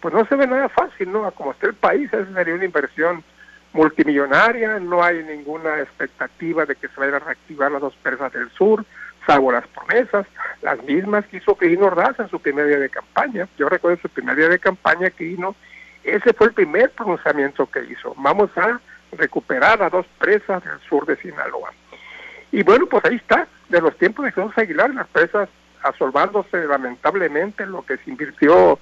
pues 0.00 0.14
no 0.14 0.24
se 0.26 0.36
ve 0.36 0.46
nada 0.46 0.68
fácil, 0.68 1.10
¿no? 1.10 1.28
Como 1.32 1.52
está 1.52 1.66
el 1.66 1.74
país, 1.74 2.12
esa 2.12 2.32
sería 2.32 2.54
una 2.54 2.64
inversión 2.64 3.24
multimillonaria, 3.72 4.78
no 4.78 5.02
hay 5.02 5.22
ninguna 5.22 5.80
expectativa 5.80 6.66
de 6.66 6.76
que 6.76 6.88
se 6.88 7.00
vayan 7.00 7.16
a 7.16 7.20
reactivar 7.20 7.70
las 7.70 7.80
dos 7.80 7.96
presas 8.02 8.32
del 8.32 8.50
sur, 8.50 8.84
salvo 9.30 9.52
las 9.52 9.66
promesas, 9.68 10.26
las 10.60 10.82
mismas 10.82 11.24
que 11.26 11.36
hizo 11.36 11.56
Quirino 11.56 11.86
Ordaz 11.86 12.18
en 12.18 12.28
su 12.30 12.40
primer 12.40 12.66
día 12.66 12.80
de 12.80 12.88
campaña. 12.88 13.46
Yo 13.56 13.68
recuerdo 13.68 14.02
su 14.02 14.08
primer 14.08 14.34
día 14.34 14.48
de 14.48 14.58
campaña, 14.58 15.08
Quirino, 15.10 15.54
ese 16.02 16.32
fue 16.32 16.48
el 16.48 16.52
primer 16.52 16.90
pronunciamiento 16.90 17.70
que 17.70 17.84
hizo. 17.84 18.12
Vamos 18.18 18.50
a 18.56 18.80
recuperar 19.12 19.84
a 19.84 19.88
dos 19.88 20.04
presas 20.18 20.64
del 20.64 20.80
sur 20.80 21.06
de 21.06 21.14
Sinaloa. 21.14 21.70
Y 22.50 22.64
bueno, 22.64 22.86
pues 22.86 23.04
ahí 23.04 23.14
está, 23.14 23.46
de 23.68 23.80
los 23.80 23.96
tiempos 23.98 24.24
de 24.24 24.32
Jesús 24.32 24.52
Aguilar, 24.58 24.92
las 24.92 25.06
presas 25.06 25.48
asolvándose 25.84 26.66
lamentablemente 26.66 27.64
lo 27.66 27.86
que 27.86 27.98
se 27.98 28.10
invirtió 28.10 28.80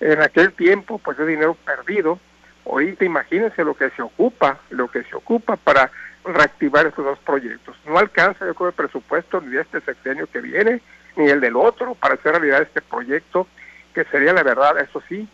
en 0.00 0.22
aquel 0.22 0.54
tiempo, 0.54 0.96
pues 0.96 1.18
es 1.18 1.26
dinero 1.26 1.58
perdido. 1.66 2.18
Ahorita 2.64 3.04
imagínense 3.04 3.64
lo 3.64 3.74
que 3.74 3.90
se 3.90 4.00
ocupa, 4.00 4.60
lo 4.70 4.88
que 4.88 5.02
se 5.02 5.14
ocupa 5.14 5.56
para 5.56 5.90
reactivar 6.24 6.86
estos 6.86 7.04
dos 7.04 7.18
proyectos. 7.20 7.76
No 7.86 7.98
alcanza, 7.98 8.46
yo 8.46 8.54
creo, 8.54 8.68
el 8.68 8.74
presupuesto 8.74 9.40
ni 9.40 9.52
de 9.52 9.62
este 9.62 9.80
sexenio 9.80 10.26
que 10.26 10.40
viene, 10.40 10.80
ni 11.16 11.28
el 11.28 11.40
del 11.40 11.56
otro, 11.56 11.94
para 11.94 12.14
hacer 12.14 12.32
realidad 12.32 12.62
este 12.62 12.80
proyecto, 12.80 13.46
que 13.94 14.04
sería 14.04 14.32
la 14.32 14.42
verdad, 14.42 14.78
eso 14.78 15.02
sí, 15.08 15.28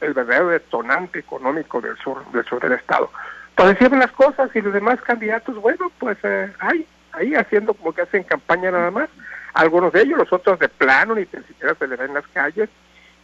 el 0.00 0.14
verdadero 0.14 0.48
detonante 0.48 1.18
económico 1.18 1.80
del 1.80 1.96
sur, 1.98 2.24
del 2.32 2.44
sur 2.44 2.60
del 2.60 2.72
estado. 2.72 3.10
Pues 3.54 3.70
decían 3.70 3.98
las 3.98 4.12
cosas 4.12 4.50
y 4.54 4.60
los 4.60 4.72
demás 4.72 5.00
candidatos, 5.02 5.56
bueno, 5.56 5.90
pues 5.98 6.16
eh, 6.22 6.52
ahí, 6.60 6.86
ahí 7.12 7.34
haciendo 7.34 7.74
como 7.74 7.92
que 7.92 8.02
hacen 8.02 8.22
campaña 8.22 8.70
nada 8.70 8.90
más. 8.90 9.08
Algunos 9.54 9.92
de 9.92 10.02
ellos, 10.02 10.18
los 10.18 10.32
otros 10.32 10.58
de 10.60 10.68
plano, 10.68 11.16
ni 11.16 11.26
siquiera 11.26 11.74
se 11.74 11.88
le 11.88 11.96
ven 11.96 12.10
en 12.10 12.14
las 12.14 12.28
calles. 12.28 12.68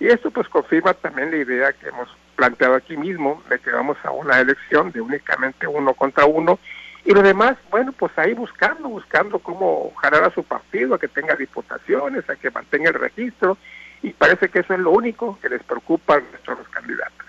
Y 0.00 0.08
esto 0.08 0.32
pues 0.32 0.48
confirma 0.48 0.92
también 0.94 1.30
la 1.30 1.36
idea 1.36 1.72
que 1.72 1.88
hemos 1.88 2.08
planteado 2.34 2.74
aquí 2.74 2.96
mismo, 2.96 3.42
de 3.48 3.60
que 3.60 3.70
vamos 3.70 3.96
a 4.02 4.10
una 4.10 4.40
elección 4.40 4.90
de 4.90 5.00
únicamente 5.00 5.68
uno 5.68 5.94
contra 5.94 6.24
uno 6.24 6.58
y 7.04 7.12
lo 7.12 7.22
demás, 7.22 7.56
bueno, 7.70 7.92
pues 7.92 8.12
ahí 8.16 8.32
buscando, 8.32 8.88
buscando 8.88 9.38
cómo 9.38 9.92
jalar 10.00 10.24
a 10.24 10.34
su 10.34 10.42
partido, 10.42 10.94
a 10.94 10.98
que 10.98 11.08
tenga 11.08 11.36
diputaciones, 11.36 12.28
a 12.30 12.36
que 12.36 12.50
mantenga 12.50 12.88
el 12.88 12.94
registro, 12.94 13.58
y 14.02 14.10
parece 14.10 14.48
que 14.48 14.60
eso 14.60 14.72
es 14.72 14.80
lo 14.80 14.90
único 14.90 15.38
que 15.40 15.50
les 15.50 15.62
preocupa 15.62 16.16
a 16.16 16.20
nuestros 16.20 16.66
candidatos. 16.68 17.26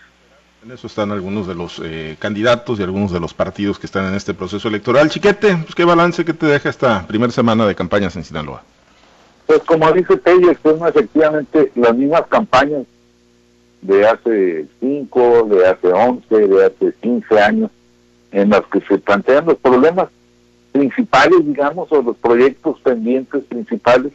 En 0.64 0.72
eso 0.72 0.88
están 0.88 1.12
algunos 1.12 1.46
de 1.46 1.56
los 1.56 1.82
eh, 1.84 2.16
candidatos 2.20 2.80
y 2.80 2.84
algunos 2.84 3.12
de 3.12 3.20
los 3.20 3.34
partidos 3.34 3.78
que 3.78 3.86
están 3.86 4.06
en 4.06 4.16
este 4.16 4.34
proceso 4.34 4.68
electoral. 4.68 5.10
Chiquete, 5.10 5.58
pues, 5.58 5.76
¿qué 5.76 5.84
balance 5.84 6.26
que 6.26 6.34
te 6.34 6.46
deja 6.48 6.70
esta 6.70 7.06
primera 7.06 7.32
semana 7.32 7.68
de 7.68 7.76
campañas 7.76 8.16
en 8.16 8.24
Sinaloa? 8.24 8.64
Pues 9.46 9.60
como 9.64 9.92
dice 9.92 10.18
Pérez, 10.18 10.58
son 10.64 10.88
efectivamente 10.88 11.72
las 11.76 11.96
mismas 11.96 12.26
campañas 12.28 12.86
de 13.82 14.08
hace 14.08 14.66
5, 14.80 15.48
de 15.52 15.68
hace 15.68 15.88
11, 15.88 16.48
de 16.48 16.66
hace 16.66 16.94
15 17.00 17.40
años 17.40 17.72
en 18.36 18.50
las 18.50 18.64
que 18.66 18.82
se 18.82 18.98
plantean 18.98 19.46
los 19.46 19.56
problemas 19.56 20.10
principales, 20.74 21.46
digamos, 21.46 21.90
o 21.90 22.02
los 22.02 22.18
proyectos 22.18 22.78
pendientes 22.82 23.46
principales, 23.46 24.12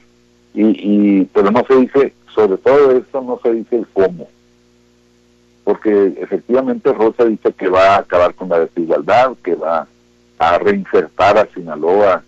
y, 0.53 0.63
y 0.63 1.25
pero 1.33 1.51
no 1.51 1.65
se 1.67 1.75
dice, 1.77 2.13
sobre 2.35 2.59
todo 2.59 2.93
esto, 2.93 3.23
no 3.23 3.41
se 3.43 3.55
dice 3.55 3.77
el 3.77 3.87
cómo. 3.95 4.29
Porque 5.65 6.13
efectivamente 6.21 6.93
Rosa 6.93 7.25
dice 7.25 7.51
que 7.55 7.69
va 7.69 7.95
a 7.95 7.99
acabar 8.01 8.35
con 8.35 8.51
la 8.51 8.61
desigualdad, 8.61 9.33
que 9.43 9.55
va 9.55 9.89
a 10.39 10.59
reinsertar 10.59 11.39
a 11.39 11.49
Sinaloa, 11.55 12.23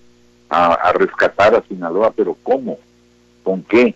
a, 0.49 0.73
a 0.73 0.93
rescatar 0.95 1.55
a 1.55 1.63
Sinaloa, 1.69 2.11
pero 2.17 2.35
¿cómo? 2.43 2.79
¿Con 3.43 3.63
qué? 3.65 3.95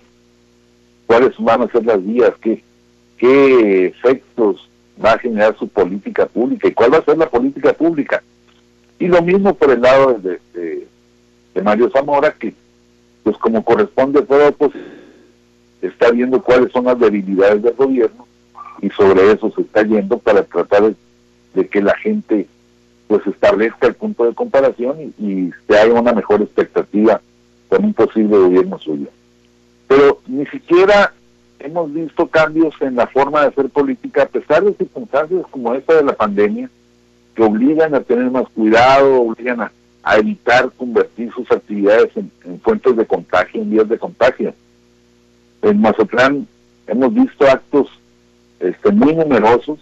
¿Cuáles 1.06 1.32
van 1.38 1.62
a 1.62 1.68
ser 1.68 1.87
las 1.87 2.04
vías? 2.04 2.32
¿Qué, 2.42 2.62
qué 3.16 3.87
efectos 3.87 4.68
va 5.02 5.12
a 5.12 5.18
generar 5.18 5.56
su 5.59 5.68
política 5.68 6.26
pública 6.26 6.68
y 6.68 6.72
cuál 6.72 6.94
va 6.94 6.98
a 6.98 7.04
ser 7.04 7.18
la 7.18 7.28
política 7.28 7.72
pública. 7.72 8.22
Y 8.98 9.09
lo 9.09 9.20
mismo 9.22 9.54
por 9.54 9.70
el 9.70 9.82
lado 9.82 10.14
de, 10.14 10.87
Mario 11.62 11.90
Zamora, 11.90 12.32
que 12.32 12.54
pues 13.22 13.37
como 13.38 13.64
corresponde 13.64 14.20
a 14.20 14.24
toda 14.24 14.54
está 15.82 16.11
viendo 16.11 16.40
cuáles 16.42 16.70
son 16.72 16.85
las 16.85 16.98
debilidades 16.98 17.62
del 17.62 17.74
gobierno 17.74 18.26
y 18.80 18.90
sobre 18.90 19.32
eso 19.32 19.50
se 19.54 19.62
está 19.62 19.82
yendo 19.82 20.18
para 20.18 20.42
tratar 20.44 20.94
de, 21.54 21.68
que 21.68 21.80
la 21.80 21.96
gente 21.96 22.46
pues 23.09 23.26
establezca 23.26 23.87
el 23.87 23.94
punto 23.94 24.24
de 24.24 24.35
comparación 24.35 25.12
y, 25.18 25.24
y 25.24 25.50
se 25.66 25.78
haga 25.78 25.98
una 25.98 26.12
mejor 26.12 26.42
expectativa 26.42 27.20
con 27.68 27.85
un 27.85 27.94
posible 27.94 28.37
gobierno 28.37 28.78
suyo. 28.78 29.09
Pero 29.88 30.20
ni 30.26 30.46
siquiera 30.46 31.12
hemos 31.59 31.92
visto 31.92 32.27
cambios 32.29 32.75
en 32.81 32.97
la 32.97 33.07
forma 33.07 33.42
de 33.42 33.49
hacer 33.49 33.69
política 33.69 34.23
a 34.23 34.29
pesar 34.29 34.64
de 34.64 34.75
circunstancias 34.75 35.42
como 35.51 35.75
esta 35.75 35.95
de 35.95 36.05
la 36.05 36.14
pandemia 36.14 36.71
que 37.35 37.42
obligan 37.42 37.95
a 37.95 38.01
tener 38.01 38.31
más 38.31 38.49
cuidado, 38.51 39.23
obligan 39.23 39.61
a, 39.61 39.73
evitar 40.16 40.71
convertir 40.77 41.33
sus 41.33 41.51
actividades 41.51 42.11
en, 42.16 42.31
fuentes 42.61 42.97
de 42.97 43.05
contagio, 43.05 43.61
en 43.61 43.71
vías 43.71 43.88
de 43.88 43.99
contagio. 43.99 44.55
En 45.62 45.81
Mazatlán 45.81 46.47
hemos 46.87 47.12
visto 47.12 47.45
actos 47.47 47.88
este, 48.61 48.92
muy 48.92 49.14
numerosos. 49.14 49.81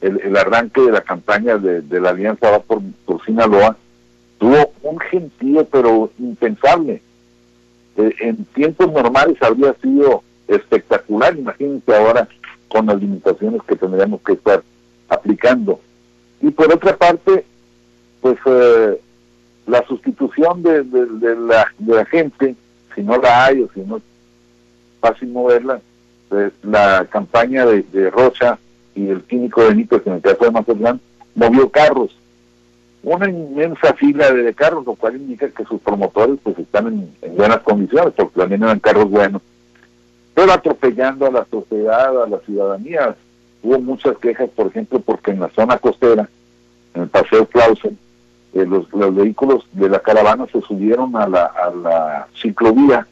El, 0.00 0.36
arranque 0.36 0.80
de 0.80 0.92
la 0.92 1.00
campaña 1.00 1.56
de, 1.56 2.00
la 2.00 2.10
Alianza 2.10 2.50
Va 2.50 2.58
por, 2.58 2.82
por 3.04 3.24
Sinaloa 3.24 3.76
tuvo 4.38 4.72
un 4.82 4.98
gentío 5.00 5.64
pero 5.66 6.10
impensable. 6.18 7.02
Eh, 7.96 8.14
en 8.20 8.44
tiempos 8.46 8.92
normales 8.92 9.36
habría 9.42 9.74
sido 9.82 10.22
espectacular, 10.48 11.36
imagínense 11.36 11.94
ahora 11.94 12.26
con 12.68 12.86
las 12.86 13.00
limitaciones 13.00 13.62
que 13.66 13.76
tendríamos 13.76 14.20
que 14.22 14.32
estar 14.32 14.62
aplicando. 15.08 15.80
Y 16.40 16.50
por 16.50 16.72
otra 16.72 16.96
parte, 16.96 17.44
pues 18.20 18.38
eh, 18.46 19.00
la 19.66 19.86
sustitución 19.86 20.62
de, 20.62 20.82
de, 20.84 21.36
la, 21.36 21.72
de 21.78 21.94
la 21.94 22.04
gente, 22.06 22.54
si 22.94 23.02
no 23.02 23.16
la 23.18 23.46
hay 23.46 23.62
o 23.62 23.68
si 23.72 23.80
no 23.80 24.00
fácil 25.00 25.28
moverla, 25.28 25.80
pues, 26.28 26.52
la 26.62 27.06
campaña 27.10 27.64
de, 27.66 27.82
de, 27.92 28.10
Rocha 28.10 28.58
y 28.94 29.08
el 29.08 29.22
químico 29.22 29.62
que 29.62 30.10
en 30.10 30.16
el 30.16 30.20
caso 30.20 30.44
de 30.44 30.50
Mazatlán, 30.50 31.00
movió 31.34 31.68
carros. 31.70 32.16
Una 33.04 33.28
inmensa 33.28 33.94
fila 33.94 34.32
de 34.32 34.52
carros, 34.54 34.84
lo 34.84 34.94
cual 34.94 35.16
indica 35.16 35.48
que 35.48 35.64
sus 35.64 35.80
promotores 35.80 36.36
pues 36.42 36.58
están 36.58 36.88
en 37.22 37.36
buenas 37.36 37.60
condiciones, 37.60 38.12
porque 38.16 38.40
también 38.40 38.64
eran 38.64 38.80
carros 38.80 39.08
buenos 39.08 39.40
pero 40.38 40.52
atropellando 40.52 41.26
a 41.26 41.32
la 41.32 41.44
sociedad, 41.50 42.22
a 42.22 42.28
la 42.28 42.38
ciudadanía. 42.38 43.16
Hubo 43.60 43.80
muchas 43.80 44.16
quejas, 44.18 44.48
por 44.50 44.68
ejemplo, 44.68 45.00
porque 45.00 45.32
en 45.32 45.40
la 45.40 45.48
zona 45.48 45.78
costera, 45.78 46.28
en 46.94 47.02
el 47.02 47.08
Paseo 47.08 47.44
Clausen, 47.46 47.98
eh, 48.54 48.64
los, 48.64 48.86
vehículos 49.16 49.66
de 49.72 49.88
la 49.88 49.98
caravana 49.98 50.46
se 50.52 50.60
subieron 50.60 51.16
a 51.16 51.26
la, 51.26 51.46
a 51.46 51.70
la 51.70 52.28
ciclovía, 52.40 53.04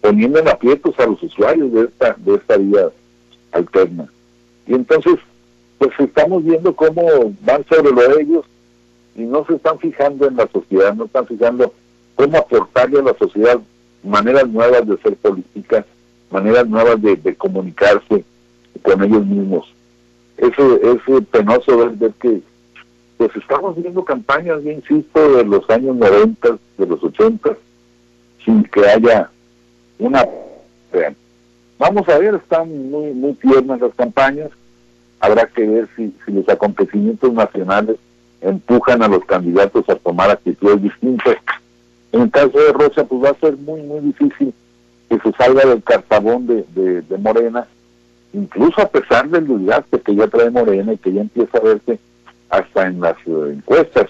poniendo 0.00 0.38
en 0.38 0.46
aprietos 0.46 0.96
a 1.00 1.06
los 1.06 1.20
usuarios 1.24 1.72
de 1.72 1.86
esta, 1.86 2.14
de 2.18 2.36
esta 2.36 2.56
vía 2.56 2.88
alterna. 3.50 4.06
Y 4.68 4.74
entonces, 4.74 5.16
pues 5.78 5.90
estamos 5.98 6.44
viendo 6.44 6.72
cómo 6.76 7.34
van 7.40 7.64
sobre 7.66 7.90
lo 7.90 8.14
de 8.14 8.22
ellos 8.22 8.44
y 9.16 9.22
no 9.22 9.44
se 9.46 9.56
están 9.56 9.80
fijando 9.80 10.28
en 10.28 10.36
la 10.36 10.46
sociedad, 10.46 10.94
no 10.94 11.06
están 11.06 11.26
fijando 11.26 11.74
cómo 12.14 12.38
aportarle 12.38 13.00
a 13.00 13.02
la 13.02 13.14
sociedad 13.14 13.58
maneras 14.04 14.46
nuevas 14.46 14.86
de 14.86 14.94
hacer 14.94 15.16
política, 15.16 15.84
maneras 16.30 16.68
nuevas 16.68 17.00
de, 17.00 17.34
comunicarse 17.36 18.24
con 18.82 19.02
ellos 19.02 19.24
mismos. 19.26 19.72
Eso 20.36 20.80
es 20.82 21.26
penoso 21.30 21.90
ver, 21.96 22.12
que 22.20 22.40
pues 23.16 23.30
estamos 23.36 23.76
viendo 23.80 24.04
campañas, 24.04 24.62
ya 24.64 24.72
insisto, 24.72 25.36
de 25.36 25.44
los 25.44 25.68
años 25.70 25.96
90, 25.96 26.58
de 26.78 26.86
los 26.86 27.02
80, 27.02 27.56
sin 28.44 28.64
que 28.64 28.86
haya 28.86 29.30
una... 29.98 30.26
Vamos 31.78 32.08
a 32.08 32.18
ver, 32.18 32.34
están 32.36 32.90
muy, 32.90 33.12
muy 33.12 33.34
tiernas 33.34 33.80
las 33.80 33.94
campañas, 33.94 34.50
habrá 35.20 35.46
que 35.46 35.66
ver 35.66 35.88
si, 35.96 36.14
si 36.24 36.32
los 36.32 36.48
acontecimientos 36.48 37.32
nacionales 37.32 37.96
empujan 38.40 39.02
a 39.02 39.08
los 39.08 39.24
candidatos 39.24 39.88
a 39.88 39.96
tomar 39.96 40.30
actitudes 40.30 40.82
distintas. 40.82 41.36
En 42.12 42.22
el 42.22 42.30
caso 42.30 42.58
de 42.58 42.72
Rocha, 42.72 43.04
pues 43.04 43.24
va 43.24 43.30
a 43.30 43.40
ser 43.40 43.56
muy, 43.56 43.82
muy 43.82 44.00
difícil 44.00 44.54
que 45.08 45.18
se 45.18 45.32
salga 45.36 45.68
del 45.68 45.82
cartabón 45.82 46.46
de, 46.46 46.64
de, 47.02 47.18
Morena, 47.18 47.66
incluso 48.32 48.80
a 48.80 48.88
pesar 48.88 49.28
del 49.28 49.46
desgaste 49.46 50.00
que 50.00 50.14
ya 50.14 50.26
trae 50.28 50.50
Morena 50.50 50.92
y 50.92 50.98
que 50.98 51.12
ya 51.12 51.20
empieza 51.20 51.58
a 51.58 51.62
verse 51.62 51.98
hasta 52.50 52.86
en 52.86 53.00
las 53.00 53.16
eh, 53.26 53.52
encuestas. 53.52 54.06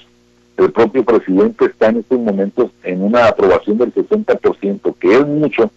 El 0.57 0.71
propio 0.71 1.05
presidente 1.05 1.67
está 1.67 1.89
en 1.89 1.99
estos 1.99 2.19
momentos 2.21 2.71
en 2.85 3.03
una 3.03 3.27
aprobación 3.27 3.79
del 3.79 3.93
60%, 3.93 4.95
que 4.99 5.15
es 5.15 5.27
mucho, 5.27 5.71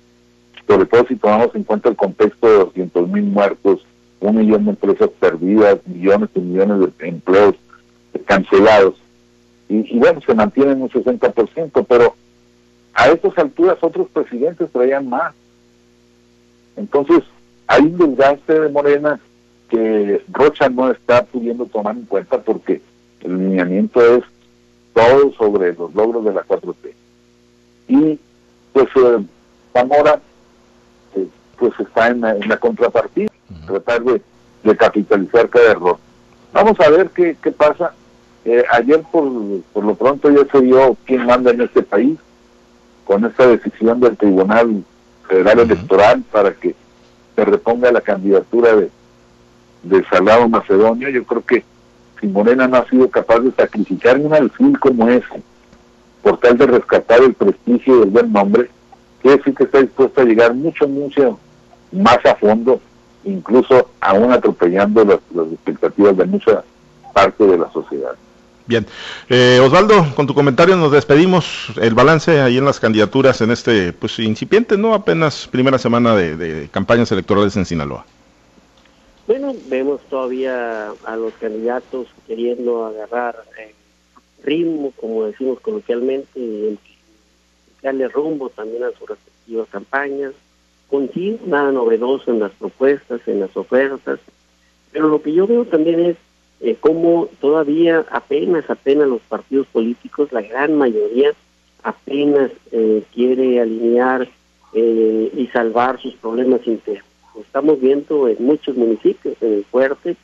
sobre 0.68 0.86
todo 0.86 1.06
si 1.08 1.16
tomamos 1.16 1.56
en 1.56 1.64
cuenta 1.64 1.90
el 1.90 1.96
contexto 1.96 2.48
de 2.48 2.58
200 2.58 3.10
mil 3.10 3.24
muertos, 3.24 3.86
un 4.20 4.38
millón 4.38 4.66
de 4.66 4.72
empresas 4.72 5.10
perdidas, 5.20 5.80
millones 5.86 6.30
y 6.36 6.40
millones 6.40 6.92
de 6.98 7.08
empleos 7.08 7.56
cancelados. 8.26 8.96
Y, 9.68 9.96
y 9.96 10.00
bueno, 10.00 10.22
se 10.26 10.36
mantiene 10.36 10.74
en 10.74 10.84
un 10.84 10.90
60%, 10.90 11.86
pero 11.88 12.16
a 12.98 13.10
estas 13.10 13.38
alturas 13.38 13.78
otros 13.82 14.08
presidentes 14.10 14.72
traían 14.72 15.08
más. 15.08 15.32
Entonces, 16.76 17.24
hay 17.68 17.84
un 17.84 17.98
desgaste 17.98 18.60
de 18.60 18.70
Morena 18.70 19.20
que 19.70 20.24
Rocha 20.32 20.68
no 20.68 20.90
está 20.90 21.24
pudiendo 21.24 21.68
tomar 21.68 21.96
en 21.96 22.06
cuenta 22.06 22.42
porque 22.42 22.82
El 23.22 23.38
lineamiento 23.38 24.02
es 24.02 24.24
todo 24.94 25.32
sobre 25.34 25.74
los 25.74 25.94
logros 25.94 26.26
de 26.26 26.34
la 26.34 26.44
4T. 26.44 26.92
Y 27.88 28.20
pues 28.74 28.88
eh, 28.96 29.24
Zamora 29.74 30.20
eh, 31.16 31.28
pues 31.60 31.74
está 31.80 32.08
en 32.08 32.22
la, 32.22 32.58
contrapartida, 32.58 33.30
tratar 33.68 34.02
de, 34.04 34.76
capitalizar 34.76 35.50
cada 35.50 35.72
error. 35.72 35.98
Vamos 36.52 36.80
a 36.80 36.90
ver 36.90 37.12
qué, 37.12 37.38
qué 37.44 37.52
pasa. 37.52 37.94
Eh, 38.44 38.64
ayer 38.72 39.04
por, 39.12 39.30
por 39.72 39.86
lo 39.86 39.94
pronto 39.94 40.32
ya 40.32 40.50
se 40.52 40.62
vio 40.62 40.98
quién 41.06 41.28
manda 41.28 41.52
en 41.52 41.62
este 41.62 41.84
país 41.84 42.18
con 43.08 43.24
esta 43.24 43.48
decisión 43.48 44.02
del 44.02 44.17
Tribunal 44.17 44.84
Federal 45.30 45.60
Electoral 45.60 46.24
para 46.30 46.52
que 46.52 46.76
se 47.36 47.46
reponga 47.46 47.89
la 47.89 48.02
candidatura 48.02 48.76
de, 48.76 48.91
de 49.84 50.04
Salado 50.10 50.50
Macedonio. 50.50 51.10
Yo 51.10 51.24
creo 51.24 51.46
que 51.46 51.63
si 52.20 52.28
Morena 52.28 52.67
no 52.67 52.78
ha 52.78 52.89
sido 52.89 53.10
capaz 53.10 53.39
de 53.39 53.52
sacrificar 53.52 54.20
un 54.20 54.34
alfil 54.34 54.78
como 54.78 55.08
ese, 55.08 55.41
por 56.22 56.38
tal 56.39 56.58
de 56.58 56.67
rescatar 56.67 57.22
el 57.24 57.34
prestigio 57.34 58.02
del 58.02 58.10
buen 58.10 58.34
nombre, 58.34 58.70
quiere 59.22 59.38
decir 59.38 59.56
que 59.56 59.63
está 59.63 59.80
dispuesto 59.80 60.20
a 60.20 60.26
llegar 60.26 60.54
mucho, 60.54 60.86
mucho 60.86 61.39
más 61.93 62.20
a 62.26 62.36
fondo, 62.36 62.82
incluso 63.24 63.89
aún 64.02 64.34
atropellando 64.34 65.06
las, 65.06 65.20
las 65.34 65.48
expectativas 65.54 66.17
de 66.17 66.26
mucha 66.26 66.62
parte 67.13 67.46
de 67.46 67.58
la 67.58 67.72
sociedad. 67.72 68.15
Bien. 68.68 68.86
Eh, 69.30 69.60
Osvaldo, 69.64 70.06
con 70.14 70.28
tu 70.28 70.34
comentario 70.34 70.76
nos 70.76 70.92
despedimos. 70.92 71.72
El 71.82 71.94
balance 71.94 72.42
ahí 72.42 72.58
en 72.58 72.66
las 72.66 72.82
candidaturas 72.82 73.40
en 73.40 73.52
este, 73.52 73.94
pues 73.94 74.20
incipiente, 74.20 74.78
¿no? 74.78 74.94
Apenas 74.94 75.48
primera 75.48 75.78
semana 75.78 76.16
de, 76.16 76.68
campañas 76.70 77.12
electorales 77.12 77.56
en 77.56 77.66
Sinaloa. 77.66 78.06
Bueno, 79.26 79.56
vemos 79.68 80.02
todavía 80.10 80.92
a 81.06 81.16
los 81.16 81.34
candidatos 81.34 82.08
queriendo 82.28 82.86
agarrar 82.86 83.36
eh, 83.58 83.74
ritmo, 84.44 84.92
como 85.00 85.26
decimos 85.26 85.60
coloquialmente, 85.62 86.40
y 86.40 86.78
darle 87.82 88.10
rumbo 88.10 88.50
también 88.50 88.84
a 88.84 88.92
sus 88.92 89.08
respectivas 89.08 89.68
campañas. 89.70 90.34
Con 90.90 91.10
nada 91.46 91.72
novedoso 91.72 92.32
en 92.32 92.40
las 92.40 92.52
propuestas, 92.52 93.22
en 93.28 93.42
las 93.42 93.56
ofertas. 93.56 94.20
Pero 94.92 95.10
lo 95.10 95.22
que 95.22 95.34
yo 95.34 95.46
veo 95.46 95.66
también 95.66 96.00
es 96.06 96.18
eh, 96.60 96.76
como 96.80 97.30
todavía 97.39 98.06
apenas, 98.12 98.70
apenas 98.70 99.08
los 99.08 99.22
partidos 99.22 99.67
políticos, 99.67 100.32
la 100.32 100.41
gran 100.41 100.76
mayoría, 100.76 101.34
apenas 101.84 102.52
eh, 102.72 103.04
quiere 103.13 103.62
alinear 103.62 104.28
eh, 104.74 105.32
y 105.36 105.48
salvar 105.48 106.00
sus 106.00 106.15
problemas 106.15 106.65
internos. 106.65 107.06
Estamos 107.39 107.80
viendo 107.80 108.28
en 108.28 108.38
muchos 108.39 108.76
municipios, 108.76 109.36
en 109.41 109.54
el 109.54 109.65
Fuerte, 109.65 110.15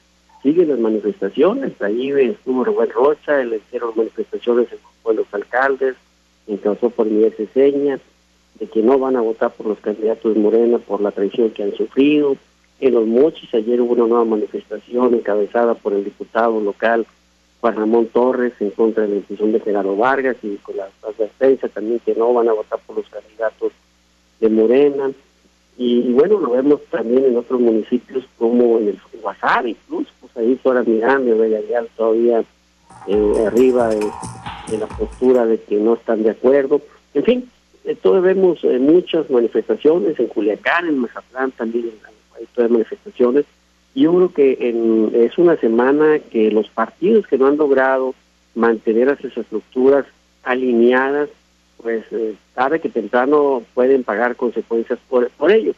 siguen 0.41 0.69
las 0.69 0.79
manifestaciones, 0.79 1.79
ahí 1.81 2.09
estuvo 2.11 2.63
Rubén 2.63 2.89
Rocha, 2.89 3.39
el 3.39 3.53
hicieron 3.53 3.93
manifestaciones 3.95 4.67
con 5.03 5.15
los 5.15 5.31
alcaldes, 5.31 5.95
causó 6.61 6.89
por 6.89 7.05
Miguel 7.05 7.33
Ceseña, 7.33 7.99
de 8.59 8.67
que 8.67 8.81
no 8.81 8.97
van 8.97 9.15
a 9.15 9.21
votar 9.21 9.51
por 9.51 9.67
los 9.67 9.79
candidatos 9.79 10.33
de 10.33 10.39
Morena 10.39 10.77
por 10.79 11.01
la 11.01 11.11
traición 11.11 11.51
que 11.51 11.63
han 11.63 11.75
sufrido, 11.75 12.35
en 12.87 12.93
Los 12.93 13.07
Mochis 13.07 13.53
ayer 13.53 13.79
hubo 13.79 13.93
una 13.93 14.07
nueva 14.07 14.25
manifestación 14.25 15.13
encabezada 15.13 15.73
por 15.73 15.93
el 15.93 16.03
diputado 16.03 16.59
local 16.59 17.05
Juan 17.61 17.75
Ramón 17.77 18.07
Torres 18.07 18.51
en 18.59 18.71
contra 18.71 19.03
de 19.03 19.09
la 19.09 19.15
institución 19.15 19.53
de 19.53 19.61
Gerardo 19.61 19.95
Vargas 19.95 20.35
y 20.43 20.57
con 20.57 20.75
la 20.75 20.89
advertencia 21.01 21.69
también 21.69 21.99
que 21.99 22.13
no 22.13 22.33
van 22.33 22.49
a 22.49 22.53
votar 22.53 22.79
por 22.85 22.97
los 22.97 23.07
candidatos 23.07 23.71
de 24.41 24.49
Morena. 24.49 25.11
Y, 25.77 26.11
bueno, 26.11 26.39
lo 26.39 26.51
vemos 26.51 26.81
también 26.91 27.23
en 27.23 27.37
otros 27.37 27.61
municipios 27.61 28.25
como 28.37 28.79
en 28.79 28.89
el 28.89 28.99
Guasave, 29.21 29.69
incluso, 29.69 30.11
pues 30.19 30.35
ahí 30.35 30.59
fuera 30.61 30.83
Miranda, 30.83 31.33
Bellayal 31.33 31.87
todavía 31.95 32.43
eh, 33.07 33.45
arriba 33.47 33.87
de, 33.87 34.77
la 34.77 34.87
postura 34.87 35.45
de 35.45 35.59
que 35.61 35.77
no 35.77 35.93
están 35.93 36.21
de 36.21 36.31
acuerdo. 36.31 36.81
En 37.13 37.23
fin, 37.23 37.49
eh, 37.85 37.95
todavía 37.95 38.33
vemos 38.33 38.59
eh, 38.63 38.77
muchas 38.77 39.29
manifestaciones 39.29 40.19
en 40.19 40.27
Culiacán, 40.27 40.87
en 40.87 40.97
Mazatlán 40.97 41.51
también, 41.51 41.91
en 42.55 42.63
de 42.63 42.69
manifestaciones. 42.69 43.45
Yo 43.95 44.11
creo 44.13 44.33
que 44.33 45.11
es 45.13 45.37
una 45.37 45.55
semana 45.57 46.19
que 46.19 46.49
los 46.51 46.67
partidos 46.69 47.27
que 47.27 47.37
no 47.37 47.47
han 47.47 47.57
logrado 47.57 48.15
mantener 48.55 49.09
a 49.09 49.17
sus 49.17 49.35
estructuras 49.37 50.05
alineadas, 50.43 51.29
pues 51.81 52.03
eh, 52.11 52.35
tarde 52.53 52.79
que 52.79 52.89
temprano 52.89 53.63
pueden 53.73 54.03
pagar 54.03 54.35
consecuencias 54.35 54.99
por, 55.09 55.29
por 55.31 55.51
ello. 55.51 55.73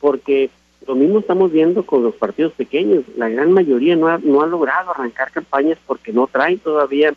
Porque 0.00 0.50
lo 0.86 0.94
mismo 0.94 1.18
estamos 1.18 1.52
viendo 1.52 1.84
con 1.84 2.02
los 2.02 2.14
partidos 2.14 2.52
pequeños. 2.52 3.04
La 3.16 3.28
gran 3.28 3.52
mayoría 3.52 3.96
no 3.96 4.08
ha, 4.08 4.18
no 4.18 4.42
ha 4.42 4.46
logrado 4.46 4.90
arrancar 4.90 5.30
campañas 5.30 5.78
porque 5.86 6.12
no 6.12 6.26
traen 6.26 6.58
todavía 6.58 7.14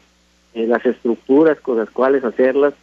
eh, 0.54 0.68
las 0.68 0.86
estructuras 0.86 1.60
con 1.60 1.78
las 1.78 1.90
cuales 1.90 2.24
hacerlas 2.24 2.74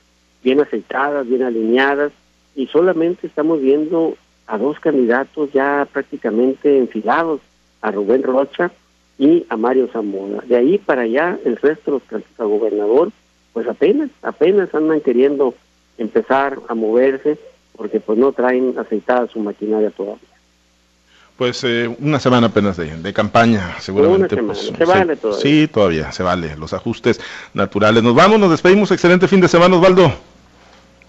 bien 0.43 0.61
aceitadas, 0.61 1.29
bien 1.29 1.43
alineadas. 1.43 2.13
Y 2.57 2.67
solamente 2.67 3.27
estamos 3.27 3.61
viendo 3.61 4.17
a 4.51 4.59
dos 4.59 4.81
candidatos 4.81 5.53
ya 5.53 5.87
prácticamente 5.93 6.77
enfilados, 6.77 7.41
a 7.83 7.93
Rubén 7.93 8.25
Rocha 8.25 8.73
y 9.17 9.47
a 9.49 9.57
Mario 9.57 9.89
Zamora. 9.93 10.43
De 10.45 10.57
ahí 10.57 10.77
para 10.77 11.03
allá, 11.03 11.39
el 11.45 11.57
resto 11.57 11.93
de 11.93 11.99
los 11.99 12.03
candidatos 12.03 12.41
a 12.41 12.45
gobernador, 12.45 13.13
pues 13.53 13.69
apenas, 13.69 14.11
apenas 14.23 14.75
andan 14.75 15.01
queriendo 15.01 15.55
empezar 15.99 16.59
a 16.69 16.75
moverse 16.75 17.39
porque 17.77 18.01
pues 18.01 18.19
no 18.19 18.33
traen 18.33 18.75
aceitada 18.77 19.29
su 19.29 19.39
maquinaria 19.39 19.91
todavía. 19.91 20.19
Pues 21.37 21.63
eh, 21.65 21.95
una 22.01 22.19
semana 22.19 22.49
apenas 22.49 22.77
de, 22.77 23.13
campaña, 23.13 23.77
seguramente. 23.81 24.37
Pues, 24.37 24.73
se 24.77 24.85
vale 24.85 25.17
todavía. 25.17 25.43
Sí, 25.43 25.69
todavía, 25.69 26.13
se 26.13 26.23
vale, 26.23 26.57
los 26.57 26.75
ajustes 26.75 27.21
naturales. 27.55 28.03
Nos 28.03 28.15
vamos, 28.15 28.41
nos 28.41 28.51
despedimos, 28.51 28.91
excelente 28.91 29.29
fin 29.29 29.41
de 29.41 29.49
semana, 29.49 29.77
Osvaldo. 29.77 30.13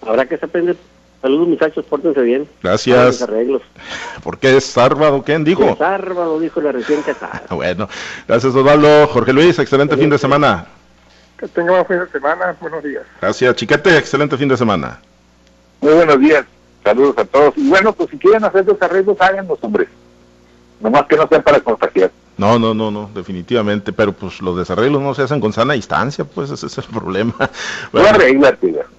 Habrá 0.06 0.26
que 0.26 0.38
se 0.38 0.46
aprende 0.46 0.76
Saludos 1.22 1.46
muchachos, 1.46 1.84
pórtense 1.84 2.20
bien. 2.20 2.48
Gracias. 2.62 3.22
Arreglos. 3.22 3.62
¿Por 4.24 4.38
qué 4.38 4.56
es 4.56 4.64
sábado? 4.64 5.22
¿Quién 5.24 5.44
dijo? 5.44 5.64
Es 5.64 5.78
sábado, 5.78 6.40
dijo 6.40 6.60
la 6.60 6.72
recién 6.72 7.00
casada. 7.02 7.44
bueno, 7.50 7.88
gracias 8.26 8.52
Osvaldo. 8.52 9.06
Jorge 9.06 9.32
Luis, 9.32 9.56
excelente 9.60 9.96
fin 9.96 10.10
de 10.10 10.18
semana. 10.18 10.66
Que 11.38 11.46
tenga 11.46 11.70
buen 11.72 11.86
fin 11.86 12.00
de 12.00 12.08
semana, 12.08 12.56
buenos 12.60 12.82
días. 12.82 13.04
Gracias, 13.20 13.54
Chiquete, 13.54 13.96
excelente 13.96 14.36
fin 14.36 14.48
de 14.48 14.56
semana. 14.56 15.00
Muy 15.80 15.94
buenos 15.94 16.18
días, 16.18 16.44
saludos 16.82 17.16
a 17.18 17.24
todos. 17.24 17.54
Y 17.56 17.68
bueno, 17.68 17.92
pues 17.92 18.10
si 18.10 18.18
quieren 18.18 18.44
hacer 18.44 18.66
los 18.66 18.82
arreglos, 18.82 19.16
háganlos, 19.20 19.58
hombres. 19.62 19.88
Nomás 20.80 21.06
que 21.06 21.16
no 21.16 21.28
sean 21.28 21.42
para 21.42 21.60
contagiar. 21.60 22.10
No, 22.38 22.58
no, 22.58 22.72
no, 22.72 22.90
no, 22.90 23.10
definitivamente, 23.14 23.92
pero 23.92 24.12
pues 24.12 24.40
los 24.40 24.56
desarreglos 24.56 25.02
no 25.02 25.12
se 25.14 25.20
hacen 25.22 25.38
con 25.38 25.52
sana 25.52 25.74
distancia, 25.74 26.24
pues 26.24 26.50
ese 26.50 26.64
es 26.66 26.78
el 26.78 26.84
problema. 26.92 27.34
Bueno, 27.92 28.18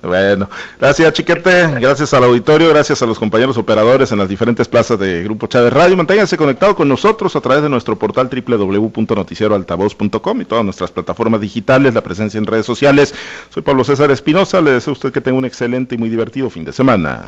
bueno, 0.04 0.48
gracias 0.80 1.14
Chiquete, 1.14 1.80
gracias 1.80 2.14
al 2.14 2.26
auditorio, 2.26 2.70
gracias 2.70 3.02
a 3.02 3.08
los 3.08 3.18
compañeros 3.18 3.58
operadores 3.58 4.12
en 4.12 4.20
las 4.20 4.30
diferentes 4.30 4.68
plazas 4.68 5.00
de 5.00 5.24
Grupo 5.24 5.48
Chávez 5.48 5.74
Radio. 5.74 5.98
Manténganse 5.98 6.38
conectados 6.38 6.76
con 6.76 6.88
nosotros 6.88 7.36
a 7.36 7.42
través 7.42 7.64
de 7.64 7.70
nuestro 7.70 7.98
portal 7.98 8.30
www.noticieroaltavoz.com 8.30 10.42
y 10.42 10.46
todas 10.46 10.64
nuestras 10.64 10.92
plataformas 10.92 11.42
digitales, 11.42 11.96
la 11.96 12.02
presencia 12.02 12.38
en 12.38 12.46
redes 12.46 12.68
sociales. 12.68 13.16
Soy 13.50 13.64
Pablo 13.64 13.84
César 13.84 14.12
Espinosa, 14.12 14.62
le 14.62 14.70
deseo 14.72 14.92
a 14.92 14.94
usted 14.94 15.12
que 15.12 15.22
tenga 15.22 15.40
un 15.40 15.46
excelente 15.46 15.96
y 15.96 15.98
muy 15.98 16.10
divertido 16.10 16.50
fin 16.50 16.66
de 16.66 16.74
semana. 16.74 17.26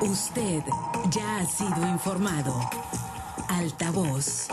Usted 0.00 0.62
ya 1.10 1.38
ha 1.38 1.46
sido 1.46 1.88
informado. 1.88 2.54
Altavoz. 3.58 4.48